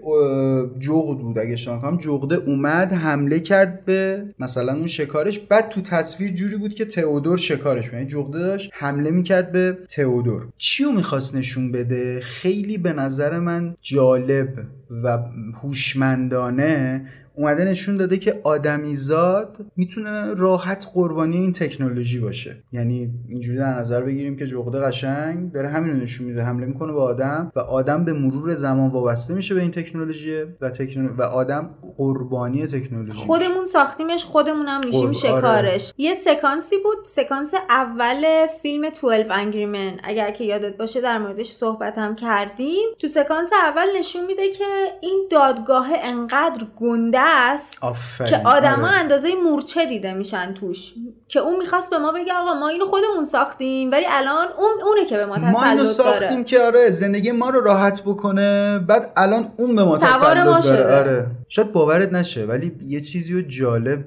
جغد 0.78 1.18
بود. 1.18 1.38
اگه 1.38 1.70
نکنم 1.70 1.98
جغده 1.98 2.36
اومد 2.36 2.92
حمله 2.92 3.40
کرد 3.40 3.84
به 3.84 4.24
مثلا 4.38 4.72
اون 4.72 4.86
شکارش. 4.86 5.38
بعد 5.38 5.68
تو 5.68 5.80
تصویر 5.80 6.32
جوری 6.32 6.56
بود 6.56 6.74
که 6.74 6.84
تئودور 6.84 7.36
شکارش. 7.36 7.92
یعنی 7.92 8.06
جغده 8.06 8.38
داشت 8.38 8.70
حمله 8.72 9.10
می‌کرد 9.10 9.52
به 9.52 9.78
تئودور. 9.88 10.46
چیو 10.58 10.90
می‌خواست 10.90 11.36
نشون 11.36 11.72
بده؟ 11.72 12.20
خیلی 12.20 12.78
به 12.78 12.92
نظر 12.92 13.38
من 13.38 13.74
جالب 13.82 14.48
و 15.04 15.18
هوشمندانه 15.62 17.06
اومده 17.38 17.64
نشون 17.64 17.96
داده 17.96 18.16
که 18.16 18.40
آدمیزاد 18.44 19.66
می‌تونه 19.76 20.34
راحت 20.34 20.86
قربانی 20.94 21.36
این 21.36 21.52
تکنولوژی 21.52 22.18
باشه. 22.18 22.56
یعنی 22.72 23.10
اینجوری 23.28 23.58
در 23.58 23.78
نظر 23.78 24.02
بگیریم 24.02 24.36
که 24.36 24.46
جغده 24.46 24.78
قشنگ 24.80 25.52
داره 25.52 25.68
همین 25.68 25.90
رو 25.90 25.96
نشون 25.96 26.26
میده 26.26 26.42
حمله 26.42 26.66
می‌کنه 26.66 26.92
به 26.92 27.00
آدم 27.00 27.52
و 27.56 27.60
آدم 27.60 28.04
به 28.04 28.12
مرور 28.12 28.54
زمان 28.54 28.90
وابسته 28.90 29.34
میشه 29.34 29.54
به 29.54 29.60
این 29.60 29.70
تکنولوژی 29.70 30.42
و 30.60 30.70
تکنولوژی 30.70 31.14
و 31.18 31.22
آدم 31.22 31.70
قربانی 31.96 32.66
تکنولوژی 32.66 33.10
میشه. 33.10 33.22
خودمون 33.22 33.64
ساختیمش 33.64 34.24
خودمون 34.24 34.66
هم 34.66 34.84
میشیم 34.84 35.00
قرب- 35.10 35.12
شکارش. 35.12 35.94
یه 35.98 36.14
سکانسی 36.14 36.76
بود 36.84 36.96
سکانس 37.06 37.54
اول 37.70 38.46
فیلم 38.62 38.88
12 38.88 39.28
Angry 39.28 39.74
Men. 39.74 40.00
اگر 40.02 40.30
که 40.30 40.44
یادت 40.44 40.76
باشه 40.76 41.00
در 41.00 41.18
موردش 41.18 41.46
صحبت 41.46 41.98
هم 41.98 42.16
کردیم. 42.16 42.86
تو 42.98 43.06
سکانس 43.06 43.50
اول 43.52 43.86
نشون 43.98 44.26
میده 44.26 44.48
که 44.52 44.64
این 45.00 45.28
دادگاه 45.30 45.88
انقدر 46.02 46.66
گنده 46.76 47.27
است 47.28 47.78
آفرین 47.80 48.30
که 48.30 48.36
آدما 48.36 48.88
آره. 48.88 48.96
اندازه 48.98 49.28
مورچه 49.44 49.86
دیده 49.86 50.14
میشن 50.14 50.54
توش 50.54 50.94
که 51.28 51.40
اون 51.40 51.56
می‌خواست 51.56 51.90
به 51.90 51.98
ما 51.98 52.12
بگه 52.12 52.32
آقا 52.32 52.54
ما 52.54 52.68
اینو 52.68 52.84
خودمون 52.84 53.24
ساختیم 53.24 53.90
ولی 53.90 54.04
الان 54.08 54.46
اون 54.58 54.70
اونه 54.86 55.04
که 55.04 55.16
به 55.16 55.26
ما 55.26 55.36
ما 55.36 55.64
اینو 55.64 55.82
تسلط 55.84 55.96
ساختیم 55.96 56.28
داره 56.28 56.44
که 56.44 56.60
آره 56.60 56.90
زندگی 56.90 57.32
ما 57.32 57.50
رو 57.50 57.60
راحت 57.60 58.02
بکنه 58.02 58.78
بعد 58.78 59.12
الان 59.16 59.52
اون 59.56 59.76
به 59.76 59.84
ما 59.84 59.98
تسلط 59.98 60.36
ما 60.36 60.44
داره. 60.44 60.60
شده. 60.60 60.98
آره. 60.98 61.26
شاید 61.48 61.72
باورت 61.72 62.12
نشه 62.12 62.44
ولی 62.44 62.72
یه 62.82 63.00
چیزی 63.00 63.34
رو 63.34 63.40
جالب 63.40 64.04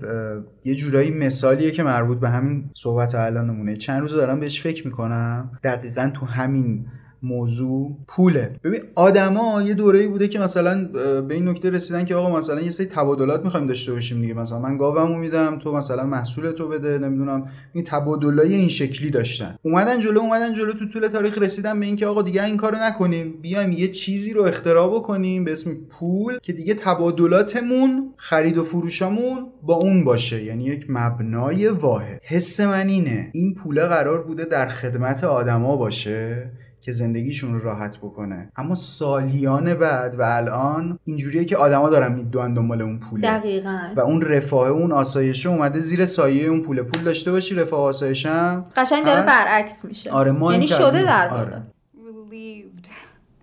یه 0.64 0.76
جورایی 0.76 1.12
مثالیه 1.12 1.72
که 1.72 1.84
مربوط 1.84 2.20
به 2.20 2.30
همین 2.30 2.70
صحبت 2.76 3.16
الانمونه. 3.16 3.76
چند 3.78 4.02
روز 4.02 4.14
دارم 4.14 4.40
بهش 4.40 4.62
فکر 4.62 4.88
می‌کنم. 4.88 5.52
دقیقا 5.64 6.12
تو 6.14 6.26
همین 6.26 6.86
موضوع 7.24 7.98
پوله. 8.08 8.56
ببین 8.64 8.82
آدما 8.96 9.62
یه 9.62 9.74
دوره‌ای 9.74 10.08
بوده 10.08 10.28
که 10.28 10.40
مثلا 10.40 10.86
به 11.22 11.34
این 11.34 11.48
نکته 11.48 11.70
رسیدن 11.70 12.06
که 12.06 12.16
آقا 12.16 12.38
مثلا 12.38 12.62
یه 12.62 12.72
سری 12.72 12.86
تبادلات 12.86 13.44
می‌خوایم 13.44 13.68
داشته 13.68 13.94
باشیم 13.94 14.22
دیگه. 14.22 14.34
مثلا 14.34 14.60
من 14.60 14.78
گاومو 14.78 15.16
میدم 15.16 15.60
تو 15.60 15.72
مثلا 15.74 16.04
محصول 16.04 16.52
تو 16.52 16.68
بده 16.68 16.98
نمی‌دونم. 16.98 17.48
این 17.74 17.84
تبادلای 17.84 18.54
این 18.54 18.70
شکلی 18.70 19.10
داشتن. 19.10 19.56
اومدن 19.62 20.00
جلو 20.00 20.20
اومدن 20.20 20.54
جلو. 20.54 20.74
تو 20.74 20.88
طول 20.88 21.08
تاریخ 21.08 21.38
رسیدن 21.38 21.80
به 21.80 21.86
اینکه 21.86 22.06
آقا 22.06 22.22
دیگه 22.22 22.44
این 22.44 22.58
کارو 22.58 22.78
نکنیم. 22.82 23.42
بیایم 23.42 23.72
یه 23.72 23.88
چیزی 23.88 24.34
رو 24.34 24.44
اختراع 24.44 24.96
بکنیم 24.96 25.44
به 25.44 25.52
اسم 25.52 25.72
پول 25.90 26.38
که 26.44 26.54
دیگه 26.54 26.74
تبادلاتمون 26.74 28.14
خرید 28.18 28.58
و 28.58 28.64
فروشامون 28.64 29.46
با 29.64 29.76
اون 29.76 30.04
باشه. 30.04 30.44
یعنی 30.44 30.64
یک 30.64 30.86
مبنای 30.90 31.68
واحد. 31.68 32.22
حس 32.24 32.60
من 32.60 32.88
اینه. 32.88 33.30
این 33.34 33.54
پوله 33.54 33.86
قرار 33.86 34.24
بوده 34.24 34.46
در 34.46 34.68
خدمت 34.68 35.24
آدما 35.24 35.76
باشه. 35.76 36.52
که 36.82 36.92
زندگیشون 36.92 37.54
رو 37.54 37.60
راحت 37.60 37.98
بکنه 37.98 38.52
اما 38.56 38.76
سالیان 38.76 39.74
بعد 39.74 40.20
و 40.20 40.22
الان 40.22 41.00
اینجوریه 41.06 41.46
که 41.46 41.58
آدما 41.58 41.90
دارن 41.90 42.14
می‌دونن 42.14 42.54
دنبال 42.54 42.82
اون 42.82 43.00
پوله 43.00 43.22
دقیقا 43.22 43.80
و 43.96 44.00
اون 44.00 44.22
رفاه 44.22 44.70
اون 44.70 44.92
آسایشه 44.92 45.50
اومده 45.50 45.80
زیر 45.80 46.06
سایه 46.06 46.48
اون 46.48 46.62
پوله 46.62 46.84
پول 46.84 47.04
داشته 47.04 47.32
باشی 47.32 47.56
رفاه 47.56 47.80
آسایشم 47.80 48.66
قشنگ 48.76 49.06
داره. 49.06 49.26
برعکس 49.26 49.86
میشه 49.86 50.12
آره 50.12 50.32
ما 50.32 50.54
یعنی. 50.54 50.68
شده 50.68 51.04
در 51.04 51.30
آره. 51.30 51.62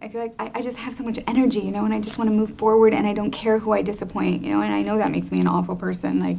I 0.00 0.09
feel 0.09 0.21
like 0.21 0.35
I, 0.38 0.50
I 0.59 0.61
just 0.62 0.78
have 0.78 0.95
so 0.95 1.02
much 1.02 1.18
energy, 1.26 1.61
you 1.61 1.73
know, 1.73 1.85
and 1.85 1.92
I 1.92 2.00
just 2.00 2.18
want 2.18 2.30
to 2.30 2.37
move 2.42 2.52
forward 2.62 2.92
and 2.95 3.04
I 3.07 3.12
don't 3.12 3.33
care 3.42 3.59
who 3.59 3.73
I 3.73 3.83
disappoint, 3.83 4.45
you 4.45 4.50
know, 4.52 4.62
and 4.62 4.73
I 4.73 4.83
know 4.83 4.97
that 5.02 5.11
makes 5.11 5.33
me 5.33 5.40
an 5.40 5.49
awful 5.49 5.76
person. 5.87 6.12
Like 6.21 6.38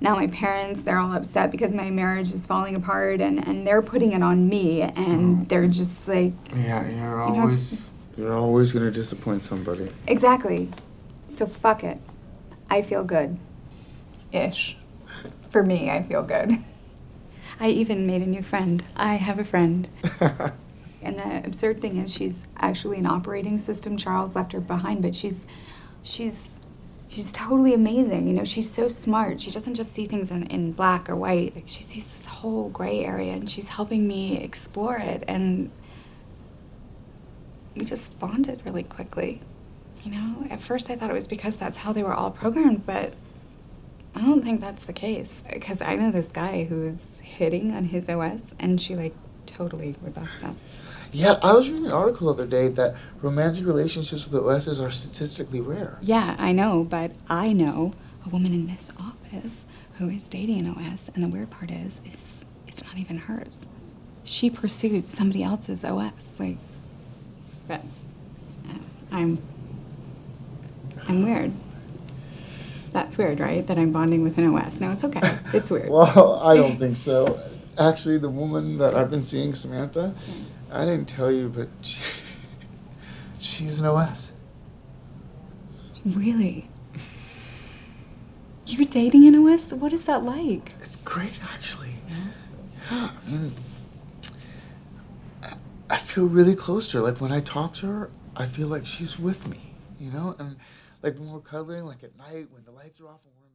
now 0.00 0.14
my 0.14 0.26
parents, 0.26 0.82
they're 0.82 0.98
all 0.98 1.12
upset 1.12 1.50
because 1.50 1.72
my 1.72 1.90
marriage 1.90 2.32
is 2.32 2.46
falling 2.46 2.74
apart 2.74 3.20
and, 3.20 3.46
and 3.46 3.66
they're 3.66 3.82
putting 3.82 4.12
it 4.12 4.22
on 4.22 4.48
me 4.48 4.82
and 4.82 4.94
mm. 4.96 5.48
they're 5.48 5.68
just 5.68 6.06
like 6.08 6.32
Yeah, 6.54 6.82
you're 6.88 6.90
You 6.90 7.34
know, 7.34 7.40
always 7.40 7.88
you're 8.16 8.36
always 8.36 8.72
gonna 8.72 8.90
disappoint 8.90 9.42
somebody. 9.42 9.90
exactly. 10.06 10.70
So 11.28 11.46
fuck 11.46 11.82
it. 11.84 11.98
I 12.70 12.82
feel 12.82 13.04
good. 13.04 13.38
Ish. 14.32 14.76
For 15.50 15.62
me, 15.62 15.90
I 15.90 16.02
feel 16.02 16.22
good. 16.22 16.52
I 17.60 17.68
even 17.68 18.06
made 18.06 18.22
a 18.22 18.26
new 18.26 18.42
friend. 18.42 18.82
I 18.96 19.14
have 19.14 19.38
a 19.38 19.44
friend. 19.44 19.88
And 21.02 21.18
the 21.20 21.46
absurd 21.46 21.80
thing 21.80 21.98
is, 21.98 22.12
she's 22.12 22.48
actually 22.56 22.98
an 22.98 23.06
operating 23.06 23.58
system. 23.58 23.96
Charles 23.96 24.34
left 24.34 24.50
her 24.52 24.60
behind, 24.60 25.02
but 25.02 25.14
she's, 25.14 25.46
she's, 26.02 26.55
she's 27.16 27.32
totally 27.32 27.72
amazing. 27.72 28.28
You 28.28 28.34
know, 28.34 28.44
she's 28.44 28.70
so 28.70 28.88
smart. 28.88 29.40
She 29.40 29.50
doesn't 29.50 29.74
just 29.74 29.92
see 29.92 30.04
things 30.04 30.30
in, 30.30 30.42
in 30.48 30.72
black 30.72 31.08
or 31.08 31.16
white. 31.16 31.54
Like, 31.54 31.64
she 31.66 31.82
sees 31.82 32.04
this 32.04 32.26
whole 32.26 32.68
gray 32.68 33.06
area, 33.06 33.32
and 33.32 33.48
she's 33.48 33.68
helping 33.68 34.06
me 34.06 34.42
explore 34.42 34.98
it. 34.98 35.24
And 35.26 35.70
we 37.74 37.86
just 37.86 38.18
bonded 38.18 38.60
really 38.66 38.82
quickly. 38.82 39.40
You 40.04 40.10
know, 40.10 40.46
at 40.50 40.60
first 40.60 40.90
I 40.90 40.96
thought 40.96 41.08
it 41.08 41.14
was 41.14 41.26
because 41.26 41.56
that's 41.56 41.78
how 41.78 41.94
they 41.94 42.02
were 42.02 42.12
all 42.12 42.30
programmed, 42.30 42.84
but 42.84 43.14
I 44.14 44.20
don't 44.20 44.44
think 44.44 44.60
that's 44.60 44.84
the 44.84 44.92
case. 44.92 45.42
Because 45.50 45.80
I 45.80 45.96
know 45.96 46.10
this 46.10 46.30
guy 46.30 46.64
who's 46.64 47.16
hitting 47.22 47.72
on 47.72 47.84
his 47.84 48.10
OS, 48.10 48.54
and 48.58 48.78
she 48.78 48.94
like 48.94 49.14
totally 49.46 49.96
rebuffs 50.02 50.40
that. 50.40 50.54
Yeah, 51.16 51.38
I 51.42 51.54
was 51.54 51.70
reading 51.70 51.86
an 51.86 51.92
article 51.92 52.26
the 52.26 52.34
other 52.34 52.46
day 52.46 52.68
that 52.68 52.94
romantic 53.22 53.64
relationships 53.64 54.28
with 54.28 54.34
OSs 54.34 54.78
are 54.78 54.90
statistically 54.90 55.62
rare. 55.62 55.96
Yeah, 56.02 56.36
I 56.38 56.52
know, 56.52 56.84
but 56.84 57.12
I 57.30 57.54
know 57.54 57.94
a 58.26 58.28
woman 58.28 58.52
in 58.52 58.66
this 58.66 58.92
office 59.00 59.64
who 59.94 60.10
is 60.10 60.28
dating 60.28 60.66
an 60.66 60.74
OS, 60.74 61.10
and 61.14 61.24
the 61.24 61.28
weird 61.28 61.48
part 61.48 61.70
is, 61.70 62.02
is 62.04 62.44
it's 62.68 62.84
not 62.84 62.98
even 62.98 63.16
hers. 63.16 63.64
She 64.24 64.50
pursued 64.50 65.06
somebody 65.06 65.42
else's 65.42 65.86
OS, 65.86 66.38
like. 66.38 66.58
But 67.66 67.80
uh, 68.68 68.74
I'm. 69.10 69.38
I'm 71.08 71.22
weird. 71.24 71.52
That's 72.90 73.16
weird, 73.16 73.40
right? 73.40 73.66
That 73.66 73.78
I'm 73.78 73.90
bonding 73.90 74.22
with 74.22 74.36
an 74.36 74.54
OS. 74.54 74.80
No, 74.80 74.90
it's 74.90 75.04
okay. 75.04 75.38
It's 75.54 75.70
weird. 75.70 75.88
Well, 75.90 76.40
I 76.42 76.56
don't 76.56 76.78
think 76.78 76.96
so. 76.96 77.40
Actually, 77.78 78.18
the 78.18 78.28
woman 78.28 78.76
that 78.78 78.94
I've 78.94 79.10
been 79.10 79.22
seeing, 79.22 79.54
Samantha, 79.54 80.14
I 80.76 80.84
didn't 80.84 81.06
tell 81.06 81.30
you, 81.32 81.48
but 81.48 81.68
she, 81.82 82.00
she's 83.38 83.80
an 83.80 83.86
OS. 83.86 84.32
Really? 86.04 86.68
You're 88.66 88.84
dating 88.86 89.22
Inouye? 89.22 89.72
What 89.72 89.92
is 89.92 90.04
that 90.06 90.22
like? 90.24 90.74
It's 90.80 90.96
great, 90.96 91.32
actually. 91.54 91.94
Yeah, 92.08 93.10
I 93.26 93.30
mean, 93.30 93.52
I- 95.42 95.54
I 95.88 95.96
feel 95.96 96.26
really 96.26 96.54
close 96.54 96.90
to 96.90 96.98
her. 96.98 97.02
Like 97.02 97.20
when 97.20 97.32
I 97.32 97.40
talk 97.40 97.74
to 97.74 97.86
her, 97.86 98.10
I 98.36 98.44
feel 98.46 98.68
like 98.68 98.84
she's 98.86 99.18
with 99.18 99.46
me, 99.48 99.72
you 99.98 100.10
know? 100.10 100.36
And 100.38 100.56
like 101.02 101.14
when 101.18 101.30
we're 101.32 101.40
cuddling, 101.40 101.84
like 101.84 102.02
at 102.04 102.16
night, 102.18 102.48
when 102.50 102.64
the 102.64 102.72
lights 102.72 103.00
are 103.00 103.06
off 103.08 103.20
and 103.24 103.32
we're. 103.40 103.45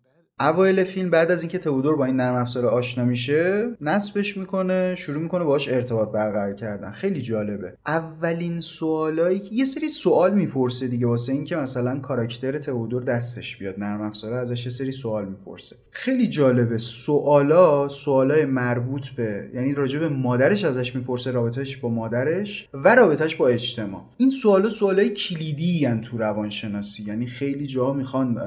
اوایل 0.42 0.84
فیلم 0.84 1.10
بعد 1.10 1.32
از 1.32 1.42
اینکه 1.42 1.58
تئودور 1.58 1.96
با 1.96 2.06
این 2.06 2.16
نرم 2.16 2.36
افزار 2.36 2.66
آشنا 2.66 3.06
میشه 3.06 3.70
نصبش 3.82 4.38
می‌کنه 4.38 4.96
شروع 4.96 5.22
می‌کنه 5.22 5.44
باهاش 5.44 5.70
ارتباط 5.70 6.12
برقرار 6.12 6.54
کردن. 6.54 6.92
خیلی 6.92 7.22
جالبه. 7.22 7.74
اولین 7.88 8.60
سوالایی 8.60 9.40
که 9.40 9.56
یه 9.56 9.66
سری 9.66 9.90
سوال 9.90 10.34
می‌پرسه 10.34 10.88
دیگه 10.88 11.08
واسه 11.08 11.32
اینکه 11.32 11.56
مثلا 11.56 12.00
کاراکتر 12.00 12.60
تئودور 12.60 13.04
دستش 13.04 13.58
بیاد 13.58 13.80
نرم 13.80 14.02
افزاره 14.02 14.36
ازش 14.36 14.66
یه 14.66 14.72
سری 14.72 14.92
سوال 14.92 15.26
می‌پرسه. 15.26 15.76
خیلی 15.92 16.28
جالبه. 16.28 16.78
سوالا 16.78 17.88
سوالای 17.88 18.46
مربوط 18.46 19.08
به 19.10 19.50
یعنی 19.54 19.74
راجع 19.74 20.00
به 20.00 20.10
مادرش 20.10 20.64
ازش 20.64 20.96
می‌پرسه 20.96 21.32
رابطهش 21.32 21.78
با 21.78 21.90
مادرش 21.90 22.70
و 22.74 22.96
رابطهش 22.96 23.36
با 23.36 23.48
اجتماع. 23.48 24.02
این 24.18 24.30
سوالا 24.30 24.70
سوالای 24.70 25.10
کلیدی 25.10 25.88
تو 26.04 26.18
روانشناسی. 26.18 27.04
یعنی 27.04 27.26
خیلی 27.26 27.68
جاها 27.68 27.94
می‌خوان 27.94 28.38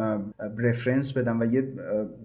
رفرنس 0.59 1.19
بدن 1.19 1.43
و 1.43 1.55
یه 1.55 1.69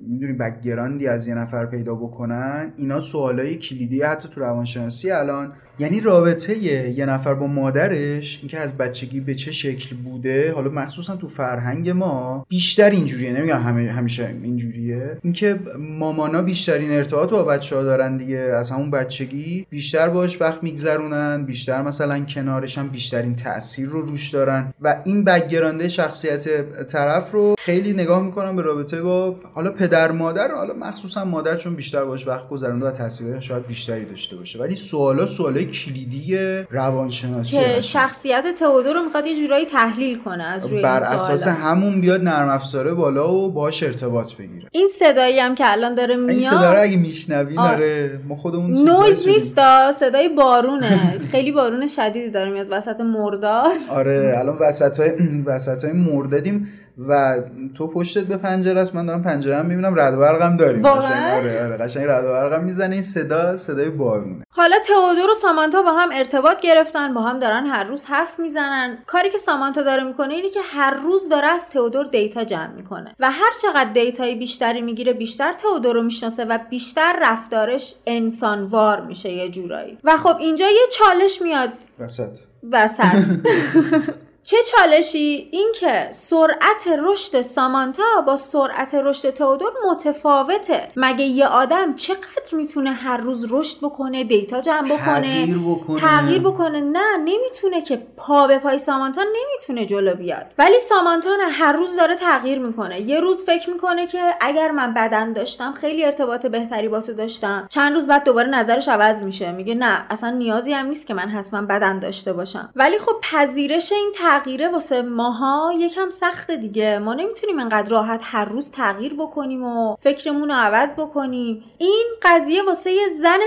می‌دونی 0.07 0.33
بکگراندی 0.33 1.07
از 1.07 1.27
یه 1.27 1.35
نفر 1.35 1.65
پیدا 1.65 1.95
بکنن 1.95 2.73
اینا 2.75 3.01
سوالای 3.01 3.57
کلیدی 3.57 4.01
حتی 4.01 4.29
تو 4.29 4.41
روانشناسی 4.41 5.11
الان 5.11 5.53
یعنی 5.79 5.99
رابطه 5.99 6.57
یه 6.57 7.05
نفر 7.05 7.33
با 7.33 7.47
مادرش 7.47 8.39
اینکه 8.41 8.59
از 8.59 8.77
بچگی 8.77 9.19
به 9.19 9.35
چه 9.35 9.51
شکل 9.51 9.95
بوده 9.95 10.53
حالا 10.53 10.69
مخصوصا 10.69 11.15
تو 11.15 11.27
فرهنگ 11.27 11.89
ما 11.89 12.45
بیشتر 12.49 12.89
اینجوریه 12.89 13.31
نمیگم 13.31 13.63
همه 13.63 13.91
همیشه 13.91 14.35
اینجوریه. 14.43 15.17
اینکه 15.23 15.59
مامانا 15.79 16.41
بیشترین 16.41 16.91
ارتباط 16.91 17.29
با 17.29 17.43
بچه 17.43 17.75
ها 17.75 17.83
دارن 17.83 18.17
دیگه 18.17 18.37
از 18.37 18.71
همون 18.71 18.91
بچگی 18.91 19.65
بیشتر 19.69 20.09
باش 20.09 20.41
وقت 20.41 20.63
میگذرونن 20.63 21.45
بیشتر 21.45 21.81
مثلا 21.81 22.19
کنارشن 22.19 22.87
بیشترین 22.87 23.35
تاثیر 23.35 23.89
رو 23.89 24.01
روش 24.01 24.29
دارن. 24.29 24.73
و 24.81 25.01
این 25.05 25.23
بکگرانده 25.23 25.89
شخصیت 25.89 26.47
طرف 26.87 27.31
رو 27.31 27.55
خیلی 27.59 27.93
نگاه 27.93 28.23
می‌کنم 28.23 28.55
به 28.55 28.61
رابطه 28.61 29.01
با 29.01 29.35
حالا 29.53 29.71
پدر 29.71 30.11
مادر 30.11 30.51
حالا 30.51 30.73
مخصوصا 30.73 31.25
مادر 31.25 31.55
چون 31.55 31.75
بیشتر 31.75 32.05
باش 32.05 32.27
وقت 32.27 32.49
گذرونده 32.49 32.85
و 32.85 32.91
تاثیرات 32.91 33.41
شاید 33.41 33.67
بیشتری 33.67 34.05
داشته 34.05 34.35
باشه. 34.35 34.59
ولی 34.59 34.75
سوالا 34.75 35.25
سوالای 35.25 35.68
کلیدی 35.69 36.37
روانشناسی 36.71 37.57
که 37.57 37.61
هستن. 37.61 37.79
شخصیت 37.79 38.45
تئودور 38.59 38.93
رو 38.93 39.03
می‌خواد 39.03 39.27
یه 39.27 39.35
جورایی 39.41 39.65
تحلیل 39.65 40.17
کنه 40.17 40.43
از 40.43 40.65
روی 40.65 40.81
بر 40.81 41.03
این 41.03 41.13
اساس. 41.13 41.47
همون 41.47 42.01
بیاد 42.01 42.23
نرم 42.23 42.49
افزاره 42.49 42.93
بالا 42.93 43.33
و 43.33 43.51
باهاش 43.51 43.83
ارتباط 43.83 44.33
بگیره 44.33 44.67
این 44.71 44.87
صدایی 44.99 45.39
هم 45.39 45.55
که 45.55 45.71
الان 45.71 45.95
داره 45.95 46.15
این 46.15 46.39
صدا 46.39 46.55
رو 46.55 46.69
میاد 46.71 46.75
اگه 46.75 46.97
میشنوین 46.97 47.59
آه. 47.59 47.71
آره 47.71 48.19
ما 48.27 48.35
خودمون 48.35 48.89
نویز. 48.89 49.27
نیستا 49.27 49.91
صدای 49.99 50.29
بارونه 50.29 50.99
خیلی 51.31 51.51
بارون 51.51 51.87
شدیدی 51.87 52.29
داره 52.29 52.51
میاد 52.51 52.67
وسط 52.69 52.99
مرداد 52.99 53.71
آره 53.89 54.35
الان 54.37 54.57
وسط 54.59 54.99
های 54.99 55.11
وسط 55.45 55.83
های 55.83 55.93
مردادیم 55.93 56.67
و 57.07 57.41
تو 57.75 57.87
پشتت 57.87 58.23
به 58.23 58.37
پنجره 58.37 58.79
است 58.79 58.95
من 58.95 59.05
دارم 59.05 59.21
پنجره 59.21 59.57
هم 59.57 59.65
می‌بینم 59.65 59.99
رعد 59.99 60.13
و 60.13 60.17
برقم 60.19 60.57
داریم. 60.57 60.81
واقعا؟ 60.81 61.01
قشنگ 61.01 61.33
آره 61.33 61.65
آره 61.65 61.77
قشنگ 61.77 62.05
رعد 62.05 62.25
و 62.25 62.27
برقم 62.27 62.63
می‌زنه 62.63 62.93
این 62.93 63.03
صدا 63.03 63.57
صدای 63.57 63.89
بارونه. 63.89 64.43
حالا 64.51 64.75
تئودور 64.85 65.29
و 65.29 65.33
سامانتا 65.33 65.81
با 65.81 65.91
هم 65.91 66.09
ارتباط 66.13 66.59
گرفتن 66.61 67.13
با 67.13 67.21
هم 67.21 67.39
دارن 67.39 67.65
هر 67.65 67.83
روز 67.83 68.05
حرف 68.05 68.39
می‌زنن. 68.39 68.97
کاری 69.07 69.29
که 69.29 69.37
سامانتا 69.37 69.81
داره 69.81 70.03
می‌کنه 70.03 70.33
اینه 70.33 70.49
که 70.49 70.59
هر 70.63 70.93
روز 70.93 71.29
داره 71.29 71.47
از 71.47 71.69
تئودور 71.69 72.05
data 72.05 72.43
جمع 72.43 72.73
می‌کنه 72.73 73.15
و 73.19 73.31
هر 73.31 73.51
چقدر 73.61 73.93
data 73.93 74.27
ی 74.27 74.35
بیشتری 74.35 74.81
می‌گیره 74.81 75.13
بیشتر 75.13 75.53
تئودور 75.53 75.95
رو 75.95 76.03
می‌شناسه 76.03 76.45
و 76.45 76.59
بیشتر 76.69 77.19
رفتارش 77.21 77.95
انسانوار 78.07 79.01
میشه 79.01 79.29
یه 79.31 79.49
جورایی. 79.49 79.97
و 80.03 80.17
خب 80.17 80.37
اینجا 80.39 80.65
یه 80.65 80.87
چالش 80.91 81.41
میاد. 81.41 81.69
وسط. 81.99 82.39
وسط. 82.71 83.03
چه 84.43 84.57
چالشی؟ 84.71 85.49
اینکه 85.51 86.07
سرعت 86.11 86.87
رشد 86.99 87.41
سامانتا 87.41 88.21
با 88.27 88.35
سرعت 88.35 88.95
رشد 88.95 89.29
تئودور 89.29 89.71
متفاوته. 89.91 90.87
مگه 90.95 91.25
یه 91.25 91.47
آدم 91.47 91.95
چقدر 91.95 92.51
می‌تونه 92.51 92.91
هر 92.91 93.17
روز 93.17 93.45
رشد 93.49 93.77
بکنه 93.81 94.23
دیتا 94.23 94.61
جمع 94.61 94.85
بکنه 94.85 95.45
تغییر 95.45 95.57
بکنه؟ 95.57 95.99
تغییر 96.01 96.39
بکنه؟ 96.39 96.81
نه 96.81 97.17
نمی‌تونه 97.17 97.81
که 97.81 98.01
پا 98.17 98.47
به 98.47 98.57
پای 98.57 98.77
سامانتا 98.77 99.21
نمی‌تونه 99.21 99.85
جلو 99.85 100.15
بیاد. 100.15 100.45
ولی 100.57 100.79
سامانتا 100.79 101.29
نه 101.35 101.49
هر 101.51 101.73
روز 101.73 101.95
داره 101.95 102.15
تغییر 102.15 102.59
می‌کنه. 102.59 103.01
یه 103.01 103.19
روز 103.19 103.45
فکر 103.45 103.69
می‌کنه 103.69 104.07
که 104.07 104.21
اگر 104.41 104.71
من 104.71 104.93
بدن 104.93 105.33
داشتم 105.33 105.71
خیلی 105.71 106.05
ارتباط 106.05 106.45
بهتری 106.45 106.87
با 106.87 107.01
تو 107.01 107.13
داشتم. 107.13 107.67
چند 107.69 107.93
روز 107.93 108.07
بعد 108.07 108.23
دوباره 108.23 108.47
نظرش 108.47 108.87
عوض 108.87 109.21
میشه. 109.21 109.51
میگه 109.51 109.75
نه 109.75 110.05
اصلا 110.09 110.29
نیازی 110.29 110.73
هم 110.73 110.87
نیست 110.87 111.07
که 111.07 111.13
من 111.13 111.29
حتما 111.29 111.61
بدن 111.61 111.99
داشته 111.99 112.33
باشم. 112.33 112.69
ولی 112.75 112.99
خب 112.99 113.15
پذیرش 113.21 113.91
این 113.91 114.11
تغییره 114.29 114.69
واسه 114.69 115.01
ماها 115.01 115.73
یکم 115.77 116.09
سخته 116.09 116.55
دیگه. 116.55 116.99
ما 116.99 117.13
نمی‌تونیم 117.13 117.59
انقدر 117.59 117.91
راحت 117.91 118.19
هر 118.23 118.45
روز 118.45 118.71
تغییر 118.71 119.13
بکنیم 119.13 119.63
و 119.63 119.95
فکرمون 119.95 120.49
رو 120.49 120.55
عوض 120.55 120.95
بکنیم. 120.95 121.63
این 121.77 122.05
قضیه 122.21 122.63
واسه 122.63 122.91
یه 122.91 123.07
زن 123.21 123.39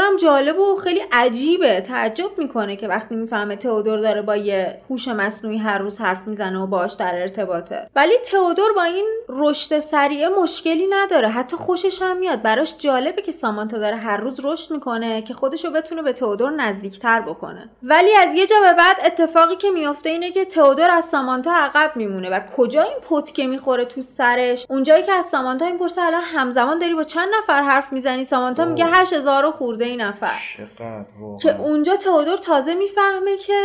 هم 0.00 0.16
جالب 0.16 0.58
و 0.58 0.76
خیلی 0.76 1.02
عجیبه. 1.12 1.80
تعجب 1.80 2.38
می‌کنه 2.38 2.76
که 2.76 2.88
وقتی 2.88 3.14
می‌فهمه 3.14 3.56
تئودور 3.56 3.98
داره 3.98 4.22
با 4.22 4.36
یه 4.36 4.80
هوش 4.90 5.08
مصنوعی 5.08 5.58
هر 5.58 5.78
روز 5.78 6.00
حرف 6.00 6.26
می‌زنه 6.26 6.58
و 6.58 6.66
باش 6.66 6.92
در 6.92 7.14
ارتباطه. 7.14 7.90
ولی 7.96 8.14
تئودور 8.24 8.72
با 8.76 8.82
این 8.82 9.06
رشد 9.38 9.78
سریع 9.78 10.28
مشکلی 10.28 10.86
نداره. 10.90 11.28
حتی 11.28 11.56
خوشش 11.56 12.02
هم 12.02 12.16
میاد. 12.16 12.42
براش 12.42 12.74
جالبه 12.78 13.22
که 13.22 13.32
سامانتا 13.32 13.78
داره 13.78 13.96
هر 13.96 14.16
روز 14.16 14.44
رشد 14.44 14.72
می‌کنه 14.72 15.22
که 15.22 15.34
خودشو 15.34 15.70
بتونه 15.70 16.02
به 16.02 16.12
تئودور 16.12 16.50
نزدیکتر 16.50 17.20
بکنه. 17.20 17.70
ولی 17.82 18.10
از 18.16 18.34
یه 18.34 18.46
جا 18.46 18.56
به 18.60 18.72
بعد 18.72 18.96
اتفاقی 19.04 19.56
که 19.56 19.70
میفته 19.70 20.08
اینه 20.08 20.30
که 20.30 20.44
تئودور 20.44 20.90
از 20.90 21.04
سامانتا 21.04 21.52
عقب 21.52 21.96
میمونه 21.96 22.30
و 22.30 22.40
کجا 22.56 22.82
این 22.82 22.98
پتکه 23.10 23.46
می‌خوره 23.46 23.84
تو 23.84 24.02
سرش؟ 24.02 24.66
اونجایی 24.70 25.02
که 25.02 25.12
از 25.12 25.24
سامانتا 25.24 25.66
می‌پرسه 25.66 26.02
الان 26.02 26.22
همزمان 26.22 26.78
داری 26.78 26.94
با 26.94 27.04
چند 27.04 27.28
نفر 27.38 27.62
حرف 27.62 27.92
می‌زنی؟ 27.92 28.24
سامانتا 28.24 28.62
اوه. 28.62 28.72
میگه 28.72 28.86
8000 28.86 29.44
و 29.44 29.50
خورده 29.50 29.84
ای 29.84 29.96
نفر. 29.96 30.38
چقدر. 30.56 31.04
که 31.42 31.60
اونجا 31.60 31.96
تئودور 31.96 32.36
تازه 32.36 32.74
می‌فهمه 32.74 33.36
که 33.36 33.60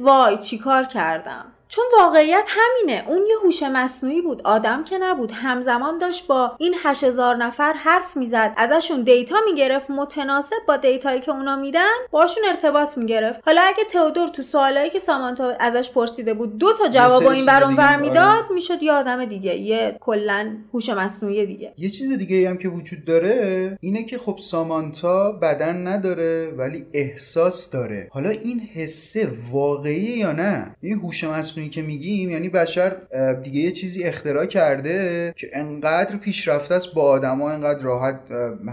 وای 0.00 0.38
چیکار 0.38 0.84
کردم. 0.84 1.52
چون 1.68 1.84
واقعیت 1.98 2.48
همینه. 2.48 3.04
اون 3.08 3.26
یه 3.28 3.36
هوش 3.44 3.62
مصنوعی 3.62 4.22
بود. 4.22 4.42
آدم 4.44 4.84
که 4.84 4.98
نبود. 4.98 5.30
همزمان 5.34 5.98
داشت 5.98 6.26
با 6.26 6.56
این 6.58 6.74
8000 6.82 7.36
نفر 7.36 7.72
حرف 7.72 8.16
می‌زد. 8.16 8.54
ازشون 8.56 9.00
دیتا 9.00 9.36
می‌گرفت. 9.46 9.90
متناسب 9.90 10.56
با 10.68 10.76
دیتایی 10.76 11.20
که 11.20 11.30
اونا 11.30 11.56
میدن 11.56 11.94
باشون 12.10 12.44
ارتباط 12.48 12.98
می‌گرفت. 12.98 13.40
حالا 13.46 13.60
اگه 13.60 13.84
تئودور 13.84 14.28
تو 14.28 14.42
سوالایی 14.42 14.90
که 14.90 14.98
سامانتا 14.98 15.54
ازش 15.60 15.90
پرسیده 15.90 16.34
بود 16.34 16.58
دو 16.58 16.72
تا 16.72 16.88
جواب 16.88 17.26
این 17.26 17.34
چیز 17.34 17.46
بر 17.46 17.62
اون 17.62 17.70
دیگه، 17.70 17.82
ور 17.82 17.94
آره. 17.94 18.02
می‌داد 18.02 18.50
می‌شد 18.50 18.82
یه 18.82 18.92
آدم 18.92 19.24
دیگه. 19.24 19.56
یه 19.56 19.96
کلا 20.00 20.56
هوش 20.74 20.88
مصنوعی 20.88 21.46
دیگه. 21.46 21.72
یه 21.78 21.88
چیز 21.88 22.18
دیگه 22.18 22.36
ای 22.36 22.46
هم 22.46 22.58
که 22.58 22.68
وجود 22.68 23.04
داره 23.04 23.78
اینه 23.80 24.04
که 24.04 24.18
خب 24.18 24.38
سامانتا 24.38 25.32
بدن 25.32 25.86
نداره 25.86 26.52
ولی 26.56 26.86
احساس 26.92 27.70
داره. 27.70 28.08
حالا 28.12 28.30
این 28.30 28.60
حسه 28.60 29.28
واقعی 29.52 30.18
یا 30.18 30.32
نه؟ 30.32 30.76
این 30.80 30.98
هوش 30.98 31.24
مصنوعی 31.24 31.57
که 31.66 31.82
میگیم 31.82 32.30
یعنی 32.30 32.48
بشر 32.48 32.96
دیگه 33.42 33.60
یه 33.60 33.70
چیزی 33.70 34.04
اختراع 34.04 34.46
کرده 34.46 35.34
که 35.36 35.50
انقدر 35.52 36.16
پیشرفته 36.16 36.74
است 36.74 36.94
با 36.94 37.02
آدما 37.02 37.50
انقدر 37.50 37.82
راحت 37.82 38.20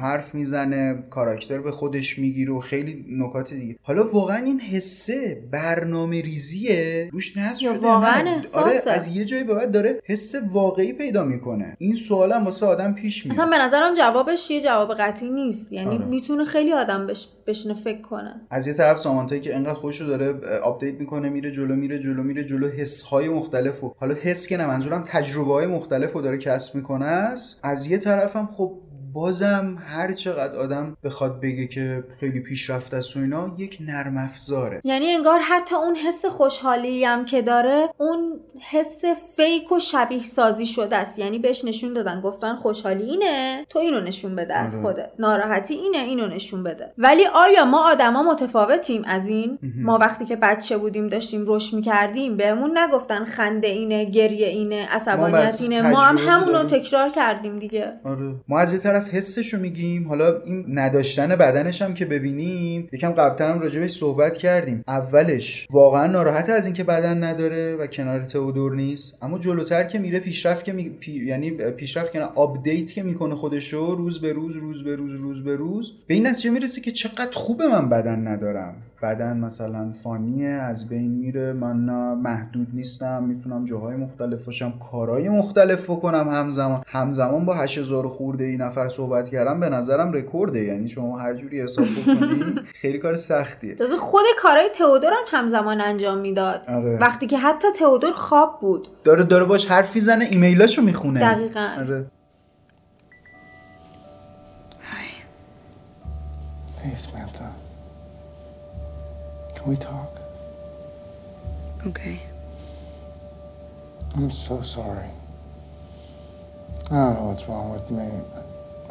حرف 0.02 0.36
می‌زنه 0.36 1.04
کاراکتر 1.10 1.58
به 1.58 1.72
خودش 1.72 2.20
می‌گیره 2.20 2.54
و 2.54 2.60
خیلی 2.60 3.06
نکات 3.10 3.54
دیگه. 3.54 3.76
حالا 3.82 4.08
واقعا 4.08 4.38
این 4.38 4.60
حسه 4.60 5.44
برنامه 5.52 6.22
ریزیه 6.22 7.10
روش 7.12 7.38
نصب 7.38 7.62
شده 7.62 7.80
واقعا. 7.80 8.42
آره 8.54 8.82
از 8.88 9.18
یه 9.18 9.26
جایی 9.26 9.44
به 9.44 9.54
بعد 9.54 9.72
داره 9.72 10.02
حس 10.06 10.36
واقعی 10.52 10.94
پیدا 10.94 11.24
می‌کنه. 11.24 11.76
این 11.80 11.96
سوال 11.96 12.32
هم 12.32 12.46
واسه 12.46 12.66
آدم 12.66 12.94
پیش 12.94 13.26
میاد. 13.26 13.36
اصلا 13.36 13.50
به 13.50 13.58
نظرم 13.58 13.94
جوابش 13.94 14.52
یه 14.52 14.62
جواب 14.62 14.94
قطعی 15.00 15.32
نیست. 15.32 15.74
یعنی 15.74 15.96
آره. 15.96 16.06
می‌تونه 16.06 16.46
خیلی 16.46 16.74
آدم 16.74 17.08
بش... 17.08 17.28
بشنه 17.48 17.74
فکر 17.74 18.02
کنه. 18.02 18.42
از 18.50 18.68
یه 18.68 18.74
طرف 18.74 19.00
سامانتایی 19.00 19.42
که 19.42 19.56
انقدر 19.56 19.74
خودش 19.74 20.02
رو 20.02 20.08
داره 20.08 20.60
update 20.60 21.00
می‌کنه 21.00 21.30
میره 21.30 21.52
جلو 21.52 21.76
میره 21.76 22.00
جلو 22.00 22.24
میره 22.24 22.44
جلو 22.44 22.70
حس 22.78 23.02
های 23.02 23.30
مختلف 23.30 23.84
حالا 23.98 24.16
حس 24.16 24.48
که 24.48 24.58
نه 24.58 24.68
منظورم 24.68 25.04
تجربه 25.08 25.54
های 25.54 25.68
مختلف 25.68 26.14
داره 26.14 26.38
کسب 26.38 26.76
می‌کنه 26.76 27.06
است 27.06 27.60
از 27.64 27.88
یه 27.88 27.98
طرف 27.98 28.36
هم 28.36 28.48
خب 28.48 28.78
بازم 29.16 29.78
هر 29.86 30.14
چقدر 30.14 30.58
آدم 30.58 30.98
بخواد 31.04 31.42
بگه 31.42 31.68
که 31.68 32.04
خیلی 32.20 32.40
پیشرفته 32.40 32.98
است 32.98 33.18
و 33.18 33.20
اینا 33.20 33.56
یک 33.58 33.78
نرم 33.82 34.18
افزاره. 34.18 34.82
یعنی 34.84 35.08
انگار 35.08 35.40
حتی 35.40 35.76
اون 35.76 35.96
حس 35.96 36.26
خوشحالی 36.26 37.06
هم 37.06 37.26
که 37.26 37.42
داره 37.42 37.90
اون 37.98 38.40
حس 38.72 39.06
fake 39.36 39.72
و 39.72 39.80
شبیه 39.80 40.24
سازی 40.24 40.66
شده 40.66 40.96
است. 40.96 41.20
یعنی 41.20 41.40
بهش 41.40 41.66
نشون 41.66 41.94
دادن 41.94 42.22
گفتن 42.22 42.56
خوشحالی 42.56 43.04
اینه 43.04 43.66
تو 43.70 43.80
اینو 43.80 44.00
نشون 44.00 44.36
بده 44.36 44.54
از 44.54 44.76
آره. 44.76 44.84
خودت. 44.84 45.10
ناراحتی 45.20 45.74
اینه 45.74 45.98
اینو 45.98 46.28
نشون 46.28 46.64
بده. 46.64 46.94
ولی 46.98 47.26
آیا 47.26 47.66
ما 47.66 47.92
آدما 47.92 48.24
متفاوتیم 48.24 49.04
از 49.06 49.28
این؟ 49.28 49.60
ما 49.78 49.98
وقتی 49.98 50.26
که 50.26 50.36
بچه 50.36 50.78
بودیم 50.78 51.08
داشتیم 51.08 51.44
رشد 51.48 51.76
می‌کردیم 51.76 52.38
بهمون 52.38 52.78
نگفتن 52.78 53.26
خنده 53.26 53.68
اینه 53.68 54.06
گریه 54.06 54.48
اینه 54.48 54.88
عصبانیت 54.92 55.62
اینه. 55.62 55.90
ما 55.90 56.02
هم 56.02 56.18
همونو. 56.18 56.64
تکرار 56.64 57.10
کردیم 57.10 57.60
دیگه. 57.60 57.94
آره. 58.04 58.36
ما 58.48 58.60
از 58.60 58.74
یه 58.74 58.80
طرف 58.80 59.05
حسشو 59.10 59.60
میگیم. 59.60 60.08
حالا 60.08 60.42
این 60.46 60.66
نداشتن 60.68 61.28
بدنش 61.28 61.82
هم 61.82 61.94
که 61.94 62.06
ببینیم. 62.06 62.90
یکم 62.92 63.12
قبلتر 63.12 63.52
هم 63.52 63.60
راجبش 63.60 63.92
صحبت 63.92 64.38
کردیم. 64.38 64.84
اولش 64.88 65.68
واقعا 65.72 66.08
ناراحت 66.08 66.50
از 66.50 66.66
اینکه 66.66 66.84
بدن 66.84 67.24
نداره 67.24 67.76
و 67.76 67.88
کنار 67.88 68.22
تئودور 68.22 68.76
نیست. 68.76 69.18
اما 69.22 69.40
جلوتر 69.40 69.84
که 69.84 70.00
میره 70.00 70.20
پیشرفت 70.20 70.64
که 70.64 70.74
می... 70.74 70.90
پی... 70.90 71.26
یعنی 71.26 71.52
پیشرفت 71.52 72.12
که 72.12 72.20
نه 72.20 72.26
update 72.26 72.92
که 72.92 73.04
می‌کنه 73.04 73.36
خودشو 73.36 73.96
روز 73.96 74.22
به 74.22 74.34
روز 74.34 74.56
روز 74.56 74.84
به 74.84 74.96
روز 74.96 75.12
روز 75.12 75.44
به 75.44 75.56
روز 75.56 75.92
به 76.08 76.14
این 76.14 76.28
نتیجه 76.28 76.50
می‌رسه 76.50 76.82
که 76.82 76.92
چقدر 76.92 77.32
خوبه 77.34 77.68
من 77.68 77.90
بدن 77.90 78.28
ندارم. 78.28 78.76
بدن 79.02 79.38
مثلا 79.38 79.92
فانیه 80.04 80.50
از 80.50 80.90
بین 80.90 81.12
میره. 81.12 81.54
من 81.54 81.76
محدود 82.14 82.68
نیستم. 82.74 83.24
می‌تونم 83.24 83.66
جاهای 83.66 83.96
مختلف 83.96 84.46
باشم. 84.46 84.74
کارهای 84.92 85.30
مختلف 85.30 85.90
بکنم 85.90 86.30
همزمان. 86.30 86.84
همزمان 86.88 87.46
با 87.46 87.56
8000 87.56 88.08
خورده 88.08 88.44
ای 88.44 88.58
نفر 88.58 88.88
صحبت 88.96 89.30
کردم 89.30 89.60
به 89.60 89.70
نظرم 89.70 90.14
رکورده 90.14 90.64
یعنی 90.64 90.90
شما 90.90 91.20
هر 91.20 91.34
جوری 91.34 91.62
حساب 91.62 91.86
بکنی 91.86 92.56
خیلی 92.82 92.98
کار 92.98 93.16
سختیه 93.16 93.76
تازه 93.76 93.98
خود 93.98 94.26
کارهای 94.40 94.70
تئودور 94.70 95.12
هم 95.12 95.24
همزمان 95.40 95.82
انجام 95.82 96.18
می‌داد 96.18 96.62
آره. 96.68 96.98
وقتی 96.98 97.28
که 97.28 97.38
حتی 97.38 97.68
تئودور 97.80 98.12
خواب 98.12 98.60
بود 98.62 98.88
داره 99.04 99.24
داره 99.24 99.46
باش 99.46 99.66
حرفی 99.66 100.00
زنه 100.00 100.26
ایمیلاشو 100.26 100.82
می‌خونه 100.82 101.20
دقیقاً. 101.20 101.70
آره. 101.80 102.06
Hey, 106.86 106.94
Samantha. 106.94 107.52
Can 109.56 109.66
we 109.72 109.76
talk? 109.76 110.22
Okay. 111.88 112.22
I'm 114.16 114.30
so 114.30 114.62
sorry. 114.62 115.10
I 116.92 116.96
don't 116.96 117.16
know 117.16 117.26
what's 117.30 117.48
wrong 117.48 117.74
with 117.74 117.90
me. 117.90 118.08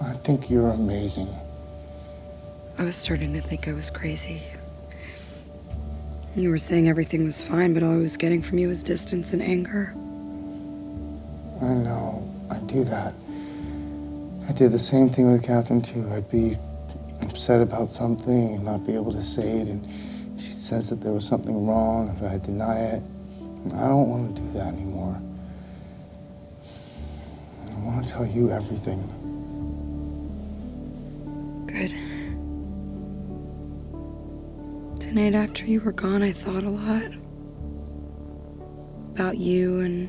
I 0.01 0.13
think 0.25 0.51
you're 0.51 0.71
amazing. 0.71 1.29
I 2.79 2.85
was 2.85 2.97
starting 2.97 3.33
to 3.35 3.41
think 3.41 3.69
I 3.69 3.73
was 3.73 3.91
crazy. 3.91 4.43
You 6.35 6.51
were 6.51 6.59
saying 6.59 6.89
everything 6.89 7.25
was 7.25 7.41
fine, 7.41 7.75
but 7.75 7.85
all 7.85 7.93
I 7.93 7.99
was 7.99 8.17
getting 8.17 8.43
from 8.43 8.59
you 8.59 8.69
was 8.69 8.83
distance 8.83 9.33
and 9.33 9.41
anger. 9.41 9.93
I 11.63 11.75
know. 11.75 12.29
I 12.51 12.59
do 12.67 12.83
that. 12.85 13.15
I 14.49 14.53
did 14.53 14.73
the 14.73 14.79
same 14.79 15.09
thing 15.09 15.31
with 15.31 15.47
Catherine, 15.47 15.81
too. 15.81 16.09
I'd 16.11 16.29
be 16.29 16.57
upset 17.23 17.61
about 17.61 17.91
something 17.91 18.55
and 18.55 18.65
not 18.65 18.85
be 18.85 18.95
able 18.95 19.13
to 19.13 19.23
say 19.23 19.59
it, 19.59 19.69
and 19.69 19.87
she'd 20.39 20.53
sense 20.53 20.91
that 20.91 21.01
there 21.01 21.13
was 21.13 21.25
something 21.25 21.67
wrong, 21.67 22.17
but 22.21 22.33
I'd 22.33 22.43
deny 22.43 22.79
it. 22.79 23.03
I 23.77 23.87
don't 23.87 24.11
want 24.11 24.37
to 24.37 24.43
do 24.43 24.51
that 24.53 24.75
anymore. 24.75 25.21
I 27.71 27.85
want 27.85 28.05
to 28.07 28.13
tell 28.13 28.27
you 28.27 28.51
everything. 28.51 29.09
Tonight, 35.15 35.37
after 35.37 35.65
you 35.65 35.81
were 35.81 35.93
gone, 35.93 36.25
I 36.25 36.33
thought 36.33 36.65
a 36.65 36.71
lot 36.71 37.15
about 39.13 39.39
you 39.39 39.79
and 39.79 40.09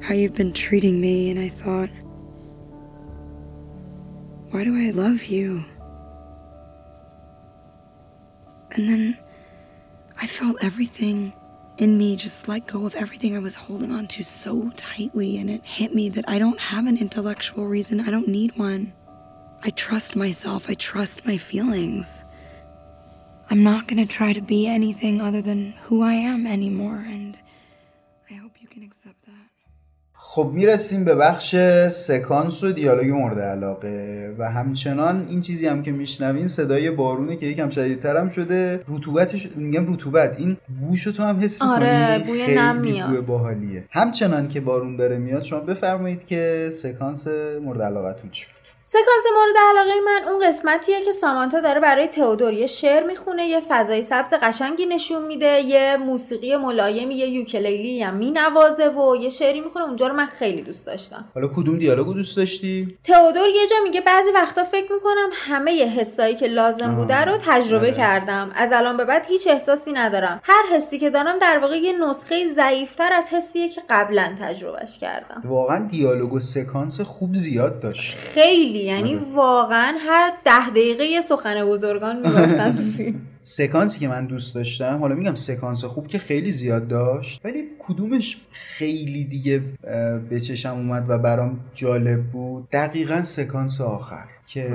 how 0.00 0.14
you've 0.14 0.36
been 0.36 0.52
treating 0.52 1.00
me, 1.00 1.28
and 1.32 1.40
I 1.40 1.48
thought, 1.48 1.88
why 4.52 4.62
do 4.62 4.76
I 4.76 4.92
love 4.92 5.24
you? 5.24 5.64
And 8.70 8.88
then 8.88 9.18
I 10.20 10.28
felt 10.28 10.62
everything 10.62 11.32
in 11.78 11.98
me 11.98 12.14
just 12.14 12.46
let 12.46 12.68
go 12.68 12.86
of 12.86 12.94
everything 12.94 13.34
I 13.34 13.40
was 13.40 13.56
holding 13.56 13.90
on 13.90 14.06
to 14.06 14.22
so 14.22 14.70
tightly, 14.76 15.38
and 15.38 15.50
it 15.50 15.64
hit 15.64 15.96
me 15.96 16.10
that 16.10 16.26
I 16.28 16.38
don't 16.38 16.60
have 16.60 16.86
an 16.86 16.96
intellectual 16.96 17.66
reason. 17.66 18.00
I 18.00 18.12
don't 18.12 18.28
need 18.28 18.56
one. 18.56 18.92
I 19.64 19.70
trust 19.70 20.14
myself, 20.14 20.70
I 20.70 20.74
trust 20.74 21.26
my 21.26 21.36
feelings. 21.36 22.24
I'm 23.52 23.64
not 23.72 23.86
gonna 23.88 24.10
try 24.20 24.30
to 24.32 24.44
be 24.54 24.60
anything 24.78 25.16
other 25.26 25.42
than 25.48 25.60
who 25.84 25.96
I 26.12 26.14
am 26.32 26.40
anymore, 26.56 27.00
and 27.16 27.34
I 28.32 28.34
hope 28.42 28.54
you 28.62 28.68
can 28.74 28.82
accept 28.88 29.20
that. 29.26 29.48
خب 30.14 30.50
می‌رسیم 30.54 31.04
به 31.04 31.14
بخش 31.14 31.56
سکانس 31.88 32.64
و 32.64 32.72
دیالوگ 32.72 33.10
مورد 33.10 33.38
علاقه 33.38 34.34
و 34.38 34.50
همچنان 34.50 35.26
این 35.28 35.40
چیزی 35.40 35.66
هم 35.66 35.82
که 35.82 35.92
میشنوین 35.92 36.48
صدای 36.48 36.90
بارونه 36.90 37.36
که 37.36 37.46
یکم 37.46 37.70
شدیدتر 37.70 38.16
هم 38.16 38.28
شده 38.28 38.84
رطوبتش 38.88 39.48
میگم 39.56 39.92
رطوبت 39.92 40.34
این 40.38 40.56
بوشو 40.80 41.12
تو 41.12 41.22
هم 41.22 41.40
حس 41.40 41.62
می‌کنی 41.62 41.74
آره، 41.74 42.24
بوی 42.26 42.44
خیلی 42.44 42.58
نم 42.58 42.80
میاد. 42.80 43.08
بوی 43.08 43.20
باحالیه 43.20 43.84
همچنان 43.90 44.48
که 44.48 44.60
بارون 44.60 44.96
داره 44.96 45.18
میاد 45.18 45.42
شما 45.42 45.60
بفرمایید 45.60 46.26
که 46.26 46.70
سکانس 46.74 47.26
مورد 47.62 47.82
علاقتون 47.82 48.30
چی 48.30 48.46
بود 48.46 48.61
سکانس 48.92 49.24
مورد 49.36 49.56
علاقه 49.70 50.00
من 50.00 50.28
اون 50.28 50.48
قسمتیه 50.48 51.04
که 51.04 51.12
سامانتا 51.12 51.60
داره 51.60 51.80
برای 51.80 52.06
تئودور 52.06 52.52
یه 52.52 52.66
شعر 52.66 53.06
می‌خونه 53.06 53.46
یه 53.46 53.62
فضای 53.68 54.02
سبز 54.02 54.34
قشنگی 54.42 54.86
نشون 54.86 55.26
میده 55.26 55.60
یه 55.60 55.96
موسیقی 55.96 56.56
ملایمی 56.56 57.14
یه 57.14 57.28
یوکلیلی 57.28 58.02
هم 58.02 58.16
مینوازه 58.16 58.88
و 58.88 59.16
یه 59.16 59.30
شعری 59.30 59.60
می‌خونه. 59.60 59.84
اونجا 59.84 60.06
رو 60.06 60.14
من 60.14 60.26
خیلی 60.26 60.62
دوست 60.62 60.86
داشتم. 60.86 61.24
حالا 61.34 61.48
کدوم 61.48 61.78
دیالوگو 61.78 62.14
دوست 62.14 62.36
داشتی؟ 62.36 62.98
تئودور 63.04 63.48
یه 63.48 63.66
جا 63.66 63.76
میگه 63.84 64.00
بعضی 64.00 64.30
وقتا 64.30 64.64
فکر 64.64 64.92
می‌کنم 64.92 65.30
همه 65.32 65.72
ی 65.72 65.82
حسایی 65.82 66.34
که 66.34 66.46
لازم 66.46 66.90
آه، 66.90 66.96
بوده 66.96 67.24
رو 67.24 67.38
تجربه 67.46 67.86
آره. 67.86 67.96
کردم. 67.96 68.50
از 68.54 68.72
الان 68.72 68.96
به 68.96 69.04
بعد 69.04 69.26
هیچ 69.26 69.48
احساسی 69.48 69.92
ندارم. 69.92 70.40
هر 70.44 70.76
حسی 70.76 70.98
که 70.98 71.10
دارم 71.10 71.38
در 71.38 71.58
واقع 71.58 71.76
یه 71.76 71.92
نسخه 71.92 72.54
ضعیفتر 72.54 73.12
از 73.12 73.28
حسیه 73.30 73.68
که 73.68 73.82
قبلا 73.90 74.36
تجربهش 74.40 74.98
کردم. 74.98 75.42
واقعا 75.44 75.88
دیالوگ 75.90 76.32
و 76.32 76.40
سکانس 76.40 77.00
خوب 77.00 77.34
زیاد 77.34 77.80
داشت. 77.80 78.16
خیلی. 78.18 78.81
یعنی 78.82 79.14
آره. 79.14 79.24
واقعا 79.34 79.96
هر 80.00 80.32
ده 80.44 80.70
دقیقه 80.70 81.04
یه 81.04 81.20
سخن 81.20 81.64
بزرگان 81.64 82.16
می‌گفتن 82.16 82.76
تو 82.76 82.82
فیلم. 82.96 83.20
سکانسی 83.42 83.98
که 84.00 84.08
من 84.08 84.26
دوست 84.26 84.54
داشتم 84.54 84.98
حالا 84.98 85.14
میگم 85.14 85.34
سکانس 85.34 85.84
خوب 85.84 86.06
که 86.06 86.18
خیلی 86.18 86.50
زیاد 86.50 86.88
داشت 86.88 87.40
ولی 87.44 87.62
کدومش 87.78 88.40
خیلی 88.52 89.24
دیگه 89.24 89.62
به 90.30 90.40
چشم 90.40 90.76
اومد 90.76 91.04
و 91.08 91.18
برام 91.18 91.60
جالب 91.74 92.22
بود؟ 92.22 92.68
دقیقا 92.72 93.22
سکانس 93.22 93.80
آخر. 93.80 94.24
که 94.52 94.70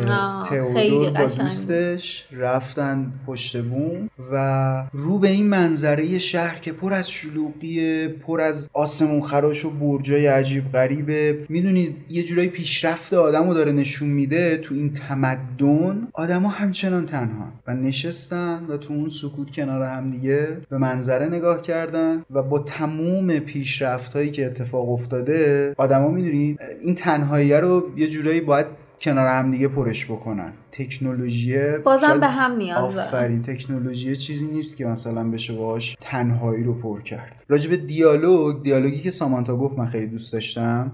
تئودور 0.50 1.10
با. 1.10 1.26
دوستش 1.44 2.26
رفتن 2.32 3.12
پشت 3.28 3.62
بوم 3.62 4.10
و 4.32 4.84
رو 4.94 5.20
به 5.20 5.28
این 5.28 5.48
منظره 5.48 6.20
شهر 6.20 6.60
که 6.60 6.72
پر 6.72 6.94
از 6.94 7.12
شلوغیه 7.12 8.08
پر 8.08 8.42
از 8.42 8.70
آسمون 8.74 9.22
خراش 9.22 9.66
و 9.66 9.70
برجای 9.70 10.28
عجیب 10.28 10.72
غریبه 10.72 11.46
می‌دونید 11.50 11.96
یه 12.10 12.24
جورایی 12.24 12.50
پیشرفت 12.50 13.14
آدم 13.14 13.48
رو 13.48 13.54
داره 13.54 13.72
نشون 13.72 14.10
میده 14.10 14.58
تو 14.58 14.76
این 14.76 14.94
تمدن 14.94 16.08
آدما 16.14 16.50
همچنان 16.50 17.06
تنها 17.06 17.48
و 17.68 17.74
نشستن 17.74 18.66
و 18.70 18.78
تو 18.78 18.94
اون 18.94 19.10
سکوت 19.10 19.52
کنار 19.52 19.84
هم 19.84 20.12
دیگه 20.12 20.58
به 20.70 20.78
منظره 20.78 21.26
نگاه 21.26 21.62
کردن 21.62 22.26
و 22.32 22.44
با 22.44 22.60
تموم 22.60 23.40
پیشرفت 23.40 24.14
هایی 24.14 24.32
که 24.32 24.46
اتفاق 24.46 24.90
افتاده 24.90 25.74
آدما 25.78 26.08
می‌دونی 26.08 26.58
این 26.84 26.96
تنهایی 26.96 27.54
رو 27.54 27.92
یه 27.98 28.10
جورایی 28.10 28.42
باید 28.42 28.87
کنار 29.02 29.28
هم 29.28 29.52
دیگه 29.52 29.68
پرش 29.68 30.06
بکنن. 30.06 30.54
تکنولوژی 30.72 31.58
بازم 31.84 32.20
به 32.20 32.28
هم 32.28 32.58
نیاز 32.58 32.98
آفرین. 32.98 33.42
تکنولوژی 33.42 34.16
چیزی 34.16 34.48
نیست 34.48 34.78
که 34.78 34.86
مثلا 34.86 35.32
بشه 35.32 35.54
باش 35.54 35.98
تنهایی 36.02 36.64
رو 36.64 36.74
پر 36.74 37.02
کرد. 37.02 37.44
راجع 37.50 37.70
به 37.70 37.78
دیالوگ 37.78 38.64
دیالوگی 38.64 39.00
که 39.00 39.12
سامانتا 39.12 39.58
گفت 39.58 39.80
من 39.80 39.86
خیلی 39.86 40.08
دوست 40.08 40.34
داشتم 40.34 40.92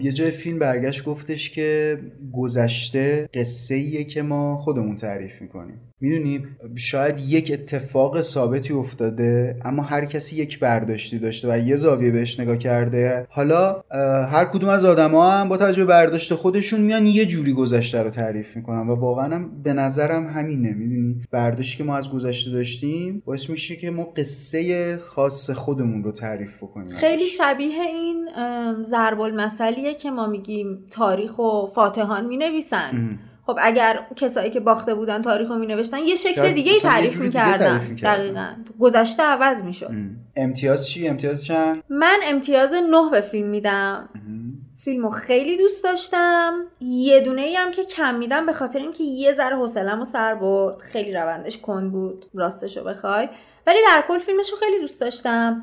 یه 0.00 0.12
جای 0.12 0.30
فیلم 0.30 0.58
برگشت 0.58 1.04
گفتش 1.04 1.50
که 1.50 1.98
گذشته 2.32 3.28
قصه 3.34 3.74
ایه 3.74 4.04
که 4.04 4.22
ما 4.22 4.58
خودمون 4.58 4.96
تعریف 4.96 5.42
می‌کنیم. 5.42 5.80
می‌دونی؟ 6.00 6.46
شاید 6.76 7.20
یک 7.20 7.50
اتفاق 7.54 8.20
ثابتی 8.20 8.72
افتاده 8.72 9.56
اما 9.64 9.82
هر 9.82 10.04
کسی 10.04 10.36
یک 10.36 10.58
برداشتی 10.58 11.18
داشته 11.18 11.52
و 11.52 11.58
یه 11.58 11.76
زاویه 11.76 12.10
بهش 12.10 12.40
نگاه 12.40 12.56
کرده. 12.56 13.26
حالا 13.30 13.82
هر 14.30 14.44
کدوم 14.44 14.68
از 14.68 14.84
آدما 14.84 15.30
هم 15.30 15.48
با 15.48 15.56
توجه 15.56 15.84
به 15.84 15.90
برداشت 15.90 16.34
خودشون 16.34 16.80
میان 16.80 17.06
یه 17.06 17.26
جوری 17.26 17.52
گذشته 17.52 18.02
رو 18.02 18.10
تعریف 18.10 18.56
می‌کنن 18.56 18.88
و 18.88 18.96
واقعا 19.06 19.34
هم 19.34 19.62
به 19.62 19.72
نظرم 19.72 20.26
همینه. 20.26 20.74
می‌دونی؟ 20.74 21.22
برداشتی 21.30 21.78
که 21.78 21.84
ما 21.84 21.96
از 21.96 22.10
گذشته 22.10 22.50
داشتیم 22.50 23.22
باعث 23.26 23.50
میشه 23.50 23.76
که 23.76 23.90
ما 23.90 24.04
قصه 24.04 24.96
خاص 24.96 25.50
خودمون 25.50 26.04
رو 26.04 26.12
تعریف 26.12 26.62
بکنیم. 26.62 26.96
خیلی 26.96 27.26
شبیه 27.26 27.82
این 27.82 28.28
ضرب 28.82 29.20
المثلیه 29.20 29.94
که 29.94 30.10
ما 30.10 30.26
میگیم 30.26 30.86
تاریخ 30.90 31.38
و 31.38 31.66
فاتحان 31.74 32.26
می‌نویسن. 32.26 33.18
خب 33.46 33.58
اگر 33.60 33.98
کسایی 34.16 34.50
که 34.50 34.60
باخته 34.60 34.94
بودن 34.94 35.22
تاریخ 35.22 35.48
رو 35.48 35.58
می 35.58 35.66
نوشتن 35.66 35.98
یه 35.98 36.14
شکل 36.14 36.52
دیگه 36.52 36.72
ای 36.72 36.80
تعریف 36.80 37.16
می‌کردن. 37.16 37.78
دقیقا. 38.02 38.46
گذشته 38.80 39.22
عوض 39.22 39.62
می‌شد. 39.62 39.90
امتیاز 40.36 40.88
چی؟ 40.88 41.08
امتیاز 41.08 41.44
چند؟ 41.44 41.82
من 41.90 42.18
امتیاز 42.24 42.72
نه 42.74 43.10
به 43.10 43.20
فیلم 43.20 43.48
میدم. 43.48 44.08
فیلمو 44.86 45.10
خیلی 45.10 45.56
دوست 45.56 45.84
داشتم. 45.84 46.64
یه 46.80 47.20
دونه 47.20 47.42
ای 47.42 47.56
هم 47.56 47.70
که 47.70 47.84
کم 47.84 48.14
میدم 48.14 48.46
به 48.46 48.52
خاطر 48.52 48.78
اینکه 48.78 49.04
یه 49.04 49.32
ذره 49.32 49.56
حوصله‌مو 49.56 50.04
سر 50.04 50.34
برد. 50.34 50.78
خیلی 50.78 51.12
روندش 51.12 51.58
کند 51.58 51.92
بود. 51.92 52.26
راستشو 52.34 52.84
بخوای. 52.84 53.28
ولی 53.66 53.78
در 53.86 54.04
کل 54.08 54.18
فیلمش 54.18 54.50
رو 54.50 54.56
خیلی 54.56 54.80
دوست 54.80 55.00
داشتم. 55.00 55.62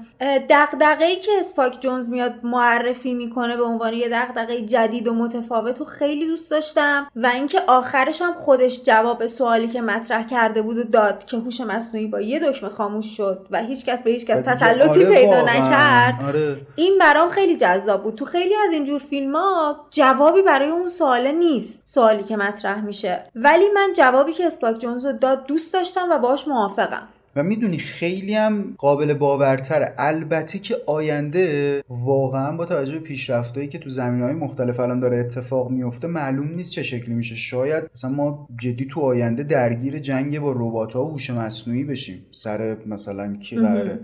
دغدغه 0.50 1.06
ای 1.06 1.16
که 1.16 1.32
اسپاک 1.40 1.80
جونز 1.80 2.10
میاد 2.10 2.34
معرفی 2.44 3.14
می‌کنه 3.14 3.58
به 3.58 3.64
عنوان 3.64 3.94
یه 3.94 4.10
دغدغه 4.12 4.62
جدید 4.62 5.08
و 5.08 5.14
متفاوت 5.14 5.82
و 5.82 5.86
خیلی 5.86 6.28
دوست 6.28 6.52
داشتم. 6.52 7.08
و 7.16 7.28
اینکه 7.28 7.62
آخرش 7.68 8.22
هم 8.22 8.34
خودش 8.34 8.84
جواب 8.84 9.26
سوالی 9.26 9.68
که 9.68 9.82
مطرح 9.82 10.28
کرده 10.28 10.62
بود 10.62 10.78
و 10.78 10.84
داد 10.84 11.26
که 11.26 11.38
هوش 11.38 11.62
مصنوعی 11.62 12.08
با 12.08 12.22
یه 12.22 12.40
دکمه 12.40 12.70
خاموش 12.70 13.18
شد 13.18 13.48
و 13.52 13.64
هیچکس 13.64 14.04
به 14.04 14.12
هیچکس 14.12 14.40
تسلطی 14.40 15.06
آره 15.06 15.16
پیدا 15.16 15.42
نکرد 15.42 16.24
آره. 16.28 16.58
این 16.76 16.98
برام 16.98 17.30
خیلی 17.30 17.56
جذاب 17.56 18.04
بود. 18.04 18.16
تو 18.16 18.26
خیلی 18.26 18.56
از 18.56 18.72
اینجور 18.72 19.00
فیلم 19.00 19.36
ها 19.36 19.88
جوابی 19.92 20.42
برای 20.42 20.70
اون 20.70 20.88
سواله 20.88 21.32
نیست 21.32 21.82
سوالی 21.86 22.24
که 22.24 22.38
مطرح 22.38 22.82
میشه. 22.82 23.24
ولی 23.36 23.70
من 23.70 23.94
جوابی 23.96 24.34
که 24.34 24.46
اسپاک 24.46 24.80
جونز 24.80 25.06
رو 25.06 25.12
داد 25.12 25.46
دوست 25.46 25.74
داشتم 25.74 26.08
و 26.12 26.18
باهاش 26.18 26.48
موافقم. 26.48 27.08
و 27.36 27.44
می‌دونی 27.44 27.78
خیلی 27.78 28.34
هم 28.36 28.76
قابل 28.78 29.14
باورتره. 29.14 29.94
البته 29.98 30.60
که 30.60 30.76
آینده 30.88 31.84
واقعا 31.90 32.58
با 32.58 32.66
توجه 32.66 32.92
به 32.92 33.00
پیشرفتهایی 33.00 33.70
که 33.70 33.78
تو 33.78 33.90
زمین 33.90 34.22
های 34.22 34.34
مختلف 34.34 34.80
الان 34.80 35.00
داره 35.00 35.18
اتفاق 35.18 35.72
میفته 35.72 36.08
معلوم 36.08 36.56
نیست 36.56 36.72
چه 36.72 36.84
شکلی 36.84 37.16
میشه. 37.16 37.36
شاید 37.36 37.84
مثلا 37.96 38.12
ما 38.12 38.48
جدی 38.62 38.86
تو 38.86 39.02
آینده 39.02 39.44
درگیر 39.44 40.00
جنگ 40.00 40.40
با 40.40 40.52
ربات 40.52 40.94
ها 40.94 41.06
و 41.06 41.12
هوش 41.12 41.30
مصنوعی 41.30 41.84
بشیم. 41.84 42.26
سر 42.32 42.78
مثلا 42.86 43.36
کی 43.36 43.56
قراره 43.56 44.00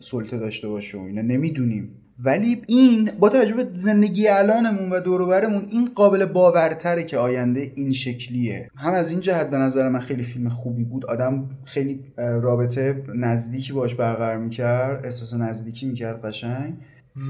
سلطه 0.00 0.38
داشته 0.38 0.68
باشه 0.68 0.98
و 0.98 1.00
اینا. 1.00 1.22
نمی‌دونیم. 1.22 1.90
ولی 2.18 2.62
این 2.66 3.10
با 3.18 3.28
توجه 3.28 3.54
به 3.54 3.68
زندگی 3.74 4.28
الانمون 4.28 4.92
و 4.92 5.00
دوروبرمون 5.00 5.66
این 5.70 5.90
قابل 5.94 6.24
باورتره 6.24 7.04
که 7.04 7.18
آینده 7.18 7.72
این 7.74 7.92
شکلیه. 7.92 8.68
هم 8.76 8.92
از 8.92 9.10
این 9.10 9.20
جهت 9.20 9.50
به 9.50 9.56
نظر 9.56 9.88
من 9.88 10.00
خیلی 10.00 10.22
فیلم 10.22 10.48
خوبی 10.48 10.84
بود. 10.84 11.06
آدم 11.06 11.50
خیلی 11.64 12.00
رابطه 12.16 13.02
نزدیکی 13.14 13.72
باش 13.72 13.94
برقرار 13.94 14.36
می‌کرد 14.36 15.04
احساس 15.04 15.34
نزدیکی 15.34 15.86
می‌کرد 15.86 16.24
قشنگ. 16.24 16.74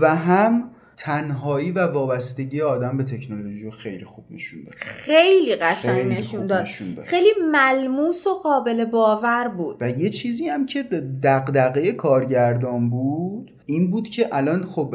و 0.01 0.17
هم 0.17 0.71
تنهایی 0.97 1.71
و 1.71 1.87
وابستگی 1.87 2.61
آدم 2.61 2.97
به 2.97 3.05
تکنولوژی 3.05 3.65
رو 3.65 3.71
خیلی 3.71 4.05
خوب 4.05 4.25
نشون 4.31 4.65
داد. 4.65 4.75
خیلی 4.79 5.57
قشنگ 5.57 6.13
نشون 6.13 6.47
داد. 6.47 6.65
خیلی 7.05 7.31
ملموس 7.53 8.27
و 8.27 8.35
قابل 8.35 8.85
باور 8.85 9.49
بود. 9.49 9.77
و 9.81 9.91
یه 9.91 10.11
چیزی 10.11 10.49
هم 10.49 10.67
که 10.67 10.83
دغدغه 11.23 11.93
کارگردان 11.93 12.91
بود 12.91 13.53
این 13.67 13.91
بود 13.91 14.09
که 14.09 14.29
الان 14.33 14.65
خب 14.65 14.95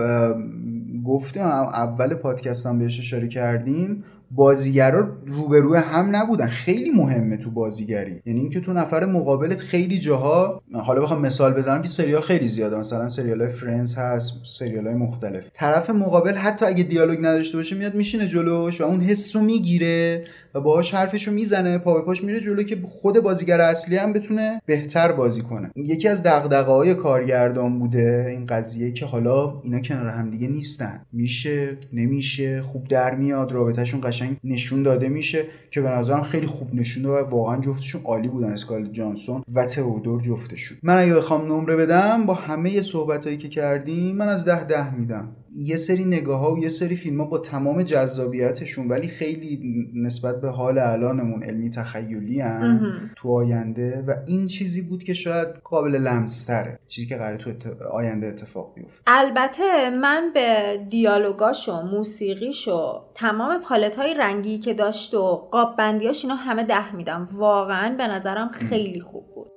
گفتم 1.06 1.42
اول 1.74 2.14
پادکستم 2.14 2.80
بهش 2.80 3.00
اشاره 3.00 3.28
کردیم 3.28 4.04
بازیگرا 4.32 5.08
روبروی 5.26 5.78
هم 5.78 6.16
نبودن. 6.16 6.48
خیلی 6.48 6.92
مهمه 6.92 7.38
تو 7.38 7.52
بازیگری. 7.52 8.22
یعنی 8.26 8.40
اینکه 8.40 8.60
تو 8.60 8.74
نفر 8.74 9.06
مقابلت 9.06 9.60
خیلی 9.60 10.00
جاها 10.00 10.62
حالا 10.74 11.02
بخوام 11.02 11.22
مثال 11.22 11.54
بزنم 11.54 11.82
که 11.82 11.88
سریال 11.88 12.22
خیلی 12.22 12.48
زیاده. 12.48 12.76
مثلا 12.76 13.08
سریال 13.10 13.42
های 13.42 13.50
فرنز 13.50 13.96
هست 13.96 14.34
سریال 14.60 14.88
های 14.88 14.96
مختلف. 14.96 15.50
طرف 15.54 15.90
مقابل 15.90 16.34
حتی 16.34 16.66
اگه 16.66 16.84
دیالوگ 16.84 17.18
نداشته 17.20 17.58
باشه 17.58 17.76
میاد 17.76 17.96
میشینه 17.96 18.28
جلوش 18.28 18.82
و 18.82 18.84
اون 18.84 19.02
حس 19.02 19.36
رو 19.36 19.42
می‌گیره 19.42 20.26
و 20.56 20.62
باهاش 20.62 20.94
حرفشو 20.94 21.32
می‌زنه. 21.32 21.78
پا 21.78 21.94
به 21.94 22.02
پاش 22.02 22.24
میره 22.24 22.40
جلو 22.40 22.64
که 22.64 22.78
خود 22.90 23.20
بازیگر 23.20 23.62
اصلی 23.62 23.98
هم 23.98 24.14
بتونه 24.14 24.62
بهتر 24.66 25.12
بازی 25.12 25.42
کنه. 25.42 25.72
یکی 25.76 26.08
از 26.08 26.24
دغدغه 26.24 26.72
های 26.72 26.96
کارگردان 26.96 27.80
بوده 27.80 28.26
این 28.30 28.46
قضیه 28.46 28.92
که 28.92 29.06
حالا 29.06 29.62
اینا 29.64 29.80
کنار 29.80 30.08
هم 30.08 30.30
دیگه 30.30 30.48
نیستن. 30.48 31.02
میشه 31.14 31.78
نمیشه 31.94 32.62
خوب 32.62 32.88
در 32.88 33.16
میاد 33.16 33.52
رابطهشون 33.52 34.02
قشنگ 34.18 34.38
نشون 34.44 34.84
داده 34.84 35.10
میشه 35.10 35.46
که 35.72 35.82
به 35.82 35.90
نظرم 35.90 36.24
خیلی 36.24 36.48
خوب 36.48 36.76
نشونه 36.76 37.10
و 37.10 37.30
واقعا 37.30 37.62
جفتشون 37.62 38.02
عالی 38.04 38.28
بودن 38.28 38.52
اسکال 38.52 38.88
جانسون 38.92 39.44
و 39.54 39.66
تئودور 39.66 40.22
جفتشون. 40.22 40.78
من 40.84 40.98
اگه 40.98 41.14
بخوام 41.14 41.46
نمره 41.46 41.76
بدم 41.76 42.26
با 42.26 42.34
همه 42.34 42.82
صحبت 42.82 43.40
که 43.40 43.50
کردیم 43.50 44.16
من 44.16 44.28
از 44.28 44.46
ده 44.46 44.64
ده 44.64 44.96
میدم. 44.96 45.36
یه 45.58 45.76
سری 45.76 46.06
نگاه 46.06 46.40
ها 46.40 46.54
و 46.54 46.60
یه 46.60 46.70
سری 46.70 46.96
فیلم 46.96 47.22
ها 47.22 47.28
با 47.28 47.38
تمام 47.38 47.84
جذابیتشون 47.84 48.88
ولی 48.88 49.08
خیلی 49.08 49.60
نسبت 49.96 50.42
به 50.42 50.50
حال 50.50 50.78
الانمون 50.78 51.44
علمی 51.44 51.70
تخیلی 51.70 52.42
هم 52.42 52.82
تو 53.16 53.30
آینده 53.30 54.04
و 54.08 54.14
این 54.28 54.48
چیزی 54.48 54.82
بود 54.82 55.04
که 55.04 55.14
شاید 55.14 55.48
قابل 55.64 55.92
لمستره 55.96 56.80
چیزی 56.88 57.08
که 57.08 57.16
قراره 57.16 57.54
تو 57.54 57.70
آینده 57.92 58.28
اتفاق 58.28 58.74
بیفته. 58.76 59.04
البته 59.08 59.90
من 59.90 60.32
به 60.34 60.80
دیالوگاش 60.90 61.70
و 61.70 61.82
موسیقیش 61.82 62.68
و 62.68 63.02
تمام 63.16 63.62
پالت 63.62 63.96
های 63.96 64.14
رنگی 64.14 64.60
که 64.60 64.74
داشت 64.74 65.14
و 65.14 65.36
قاب 65.52 65.76
بندیاش 65.78 66.26
اینا 66.26 66.36
همه 66.36 66.64
ده 66.64 66.96
میدم. 66.96 67.30
واقعا 67.34 67.96
به 67.98 68.08
نظرم 68.08 68.50
خیلی 68.50 69.00
خوب 69.00 69.26
بود. 69.36 69.57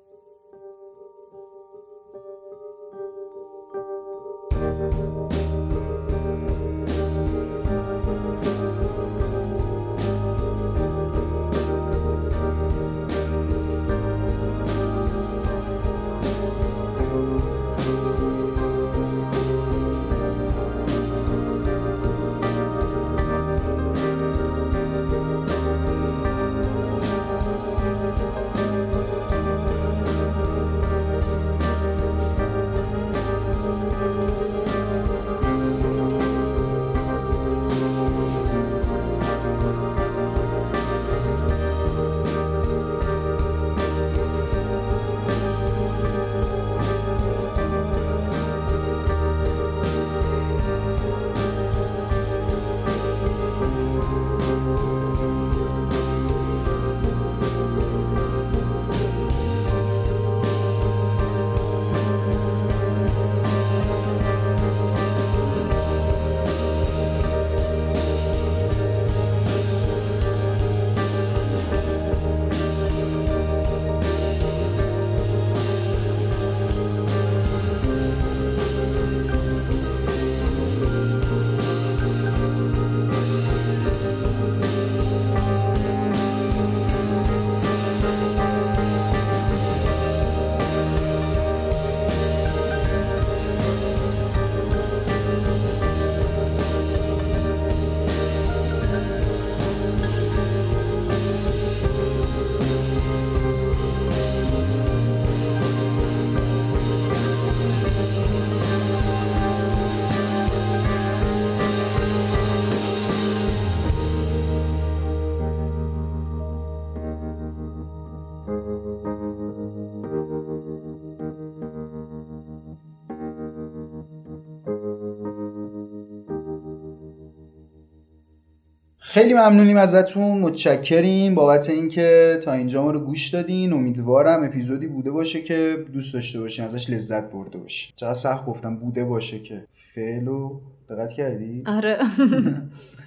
خیلی 129.13 129.35
ممنونیم 129.35 129.77
ازتون 129.77 130.39
متشکریم. 130.39 131.35
بابت 131.35 131.71
اینکه 131.71 132.39
تا 132.45 132.53
اینجا 132.53 132.83
ما 132.83 132.91
رو 132.91 133.01
گوش 133.01 133.29
دادین. 133.29 133.73
امیدوارم 133.73 134.45
اپیزودی 134.45 134.87
بوده 135.01 135.11
باشه 135.11 135.43
که 135.43 135.85
دوست 135.93 136.15
داشته 136.15 136.41
باشین 136.41 136.65
ازش 136.65 136.91
لذت 136.91 137.31
برده 137.31 137.59
باشین 137.59 137.93
چقدر 137.97 138.15
سخت 138.15 138.47
گفتم 138.47 138.77
بوده 138.77 139.05
باشه 139.05 139.39
که. 139.39 139.65
فعلو 139.95 140.61
دقت 140.91 141.11
کردی؟ 141.11 141.63
آره. 141.67 141.99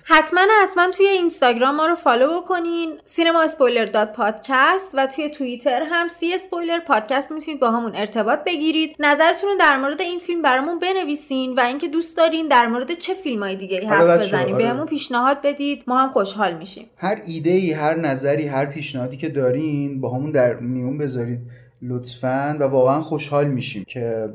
حتما 0.05 0.41
حتما 0.63 0.91
توی 0.91 1.07
اینستاگرام 1.07 1.75
ما 1.75 1.85
رو 1.85 1.95
follow 1.95 2.41
بکنین. 2.41 2.93
سینما 3.05 3.41
اسپویلر 3.41 3.85
dot 3.85 4.13
پادکست 4.13 4.91
و 4.93 5.07
توی 5.07 5.29
توییتر 5.29 5.83
هم 5.83 6.07
سی 6.07 6.33
اسپویلر 6.33 6.79
پادکست 6.79 7.31
می‌تونید 7.31 7.59
باهامون 7.59 7.91
ارتباط 7.95 8.39
بگیرید. 8.45 8.95
نظرتون 8.99 9.49
رو 9.49 9.55
در 9.59 9.77
مورد 9.77 10.01
این 10.01 10.19
فیلم 10.19 10.41
برامون 10.41 10.79
بنویسین 10.79 11.55
و 11.55 11.59
اینکه 11.59 11.87
دوست 11.87 12.17
دارین 12.17 12.47
در 12.47 12.67
مورد 12.67 12.93
چه 12.93 13.13
فیلم 13.13 13.43
های 13.43 13.55
دیگه 13.55 13.87
حرف 13.87 14.01
آره 14.01 14.17
بچه‌ها، 14.17 14.41
بزنیم. 14.41 14.55
آره. 14.55 14.65
بهمون 14.65 14.85
پیشنهاد 14.85 15.37
بدید. 15.43 15.83
ما 15.87 15.99
هم 15.99 16.09
خوشحال 16.09 16.57
میشیم. 16.57 16.85
هر 16.97 17.21
ایده 17.25 17.51
ای 17.51 17.71
هر 17.71 17.95
نظری 17.95 18.47
هر 18.47 18.65
پیشنهادی 18.65 19.17
که 19.17 19.29
دارین 19.29 20.01
با 20.01 20.15
همون 20.15 20.31
در 20.31 20.53
میون 20.53 20.97
بذارید. 20.97 21.39
لطفا 21.83 22.57
و 22.59 22.63
واقعا 22.63 23.01
خوشحال 23.01 23.47
میشیم 23.47 23.83
که 23.87 24.29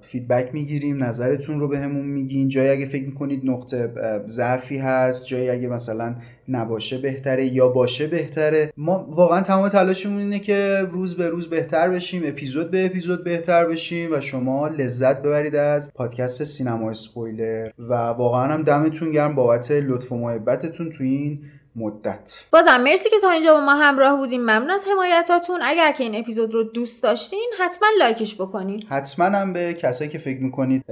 فیدبک 0.00 0.54
می‌گیریم 0.54 1.04
نظرتون 1.04 1.60
رو 1.60 1.68
بهمون 1.68 1.94
همون 1.94 2.06
میگین. 2.06 2.48
جایی 2.48 2.68
اگه 2.68 2.86
فکر 2.86 3.06
می‌کنید 3.06 3.40
نقطه 3.44 3.90
ضعفی 4.26 4.78
هست 4.78 5.26
جایی 5.26 5.50
اگه 5.50 5.68
مثلا 5.68 6.16
نباشه 6.48 6.98
بهتره 6.98 7.46
یا 7.46 7.68
باشه 7.68 8.06
بهتره. 8.06 8.72
ما 8.76 9.06
واقعا 9.10 9.40
تمام 9.40 9.68
تلاشمون 9.68 10.18
اینه 10.18 10.38
که 10.38 10.86
روز 10.90 11.16
به 11.16 11.28
روز 11.28 11.50
بهتر 11.50 11.88
بشیم 11.88 12.22
اپیزود 12.24 12.70
به 12.70 12.86
اپیزود 12.86 13.24
بهتر 13.24 13.66
بشیم 13.66 14.12
و 14.12 14.20
شما 14.20 14.68
لذت 14.68 15.22
ببرید 15.22 15.56
از 15.56 15.94
پادکست 15.94 16.44
سینما 16.44 16.90
اسپویلر 16.90 17.70
و 17.78 17.94
واقعا 17.94 18.52
هم 18.52 18.62
دمتون 18.62 19.10
گرم 19.10 19.34
بابت 19.34 19.70
لطف 19.70 20.12
و 20.12 20.16
محبتتون 20.16 20.90
تو 20.90 21.04
این 21.04 21.38
مدت. 21.76 22.46
بازم 22.52 22.80
مرسی 22.80 23.10
که 23.10 23.16
تا 23.22 23.30
اینجا 23.30 23.54
با 23.54 23.60
ما 23.60 23.74
همراه 23.74 24.16
بودیم 24.16 24.40
ممنون 24.40 24.70
از 24.70 24.84
حمایتاتون. 24.92 25.60
اگر 25.62 25.92
که 25.92 26.04
این 26.04 26.14
اپیزود 26.14 26.54
رو 26.54 26.64
دوست 26.64 27.02
داشتین 27.02 27.50
حتما 27.60 27.88
لایکش 27.98 28.34
بکنین. 28.34 28.82
حتما 28.88 29.24
هم 29.24 29.52
به 29.52 29.74
کسایی 29.74 30.10
که 30.10 30.18
فکر 30.18 30.40
می‌کنید 30.40 30.84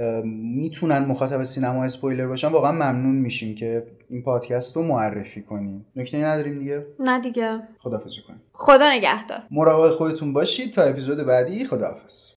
می‌تونن 0.55 0.99
مخاطب 0.99 1.43
سینما 1.43 1.83
اسپویلر 1.83 2.27
باشن 2.27 2.47
واقعا 2.47 2.71
ممنون 2.71 3.15
میشیم 3.15 3.55
که 3.55 3.87
این 4.09 4.23
پادکست 4.23 4.75
رو 4.75 4.83
معرفی 4.83 5.41
کنیم 5.41 5.85
نکته 5.95 6.17
نداریم 6.17 6.59
دیگه؟ 6.59 6.85
نه 6.99 7.19
دیگه. 7.19 7.59
خدافظی 7.79 8.21
کنیم. 8.27 8.41
خدا 8.53 8.91
نگهدار. 8.91 9.39
مراقب 9.51 9.89
خودتون 9.89 10.33
باشید. 10.33 10.73
تا 10.73 10.83
اپیزود 10.83 11.17
بعدی 11.17 11.65
خداحافظ. 11.65 12.31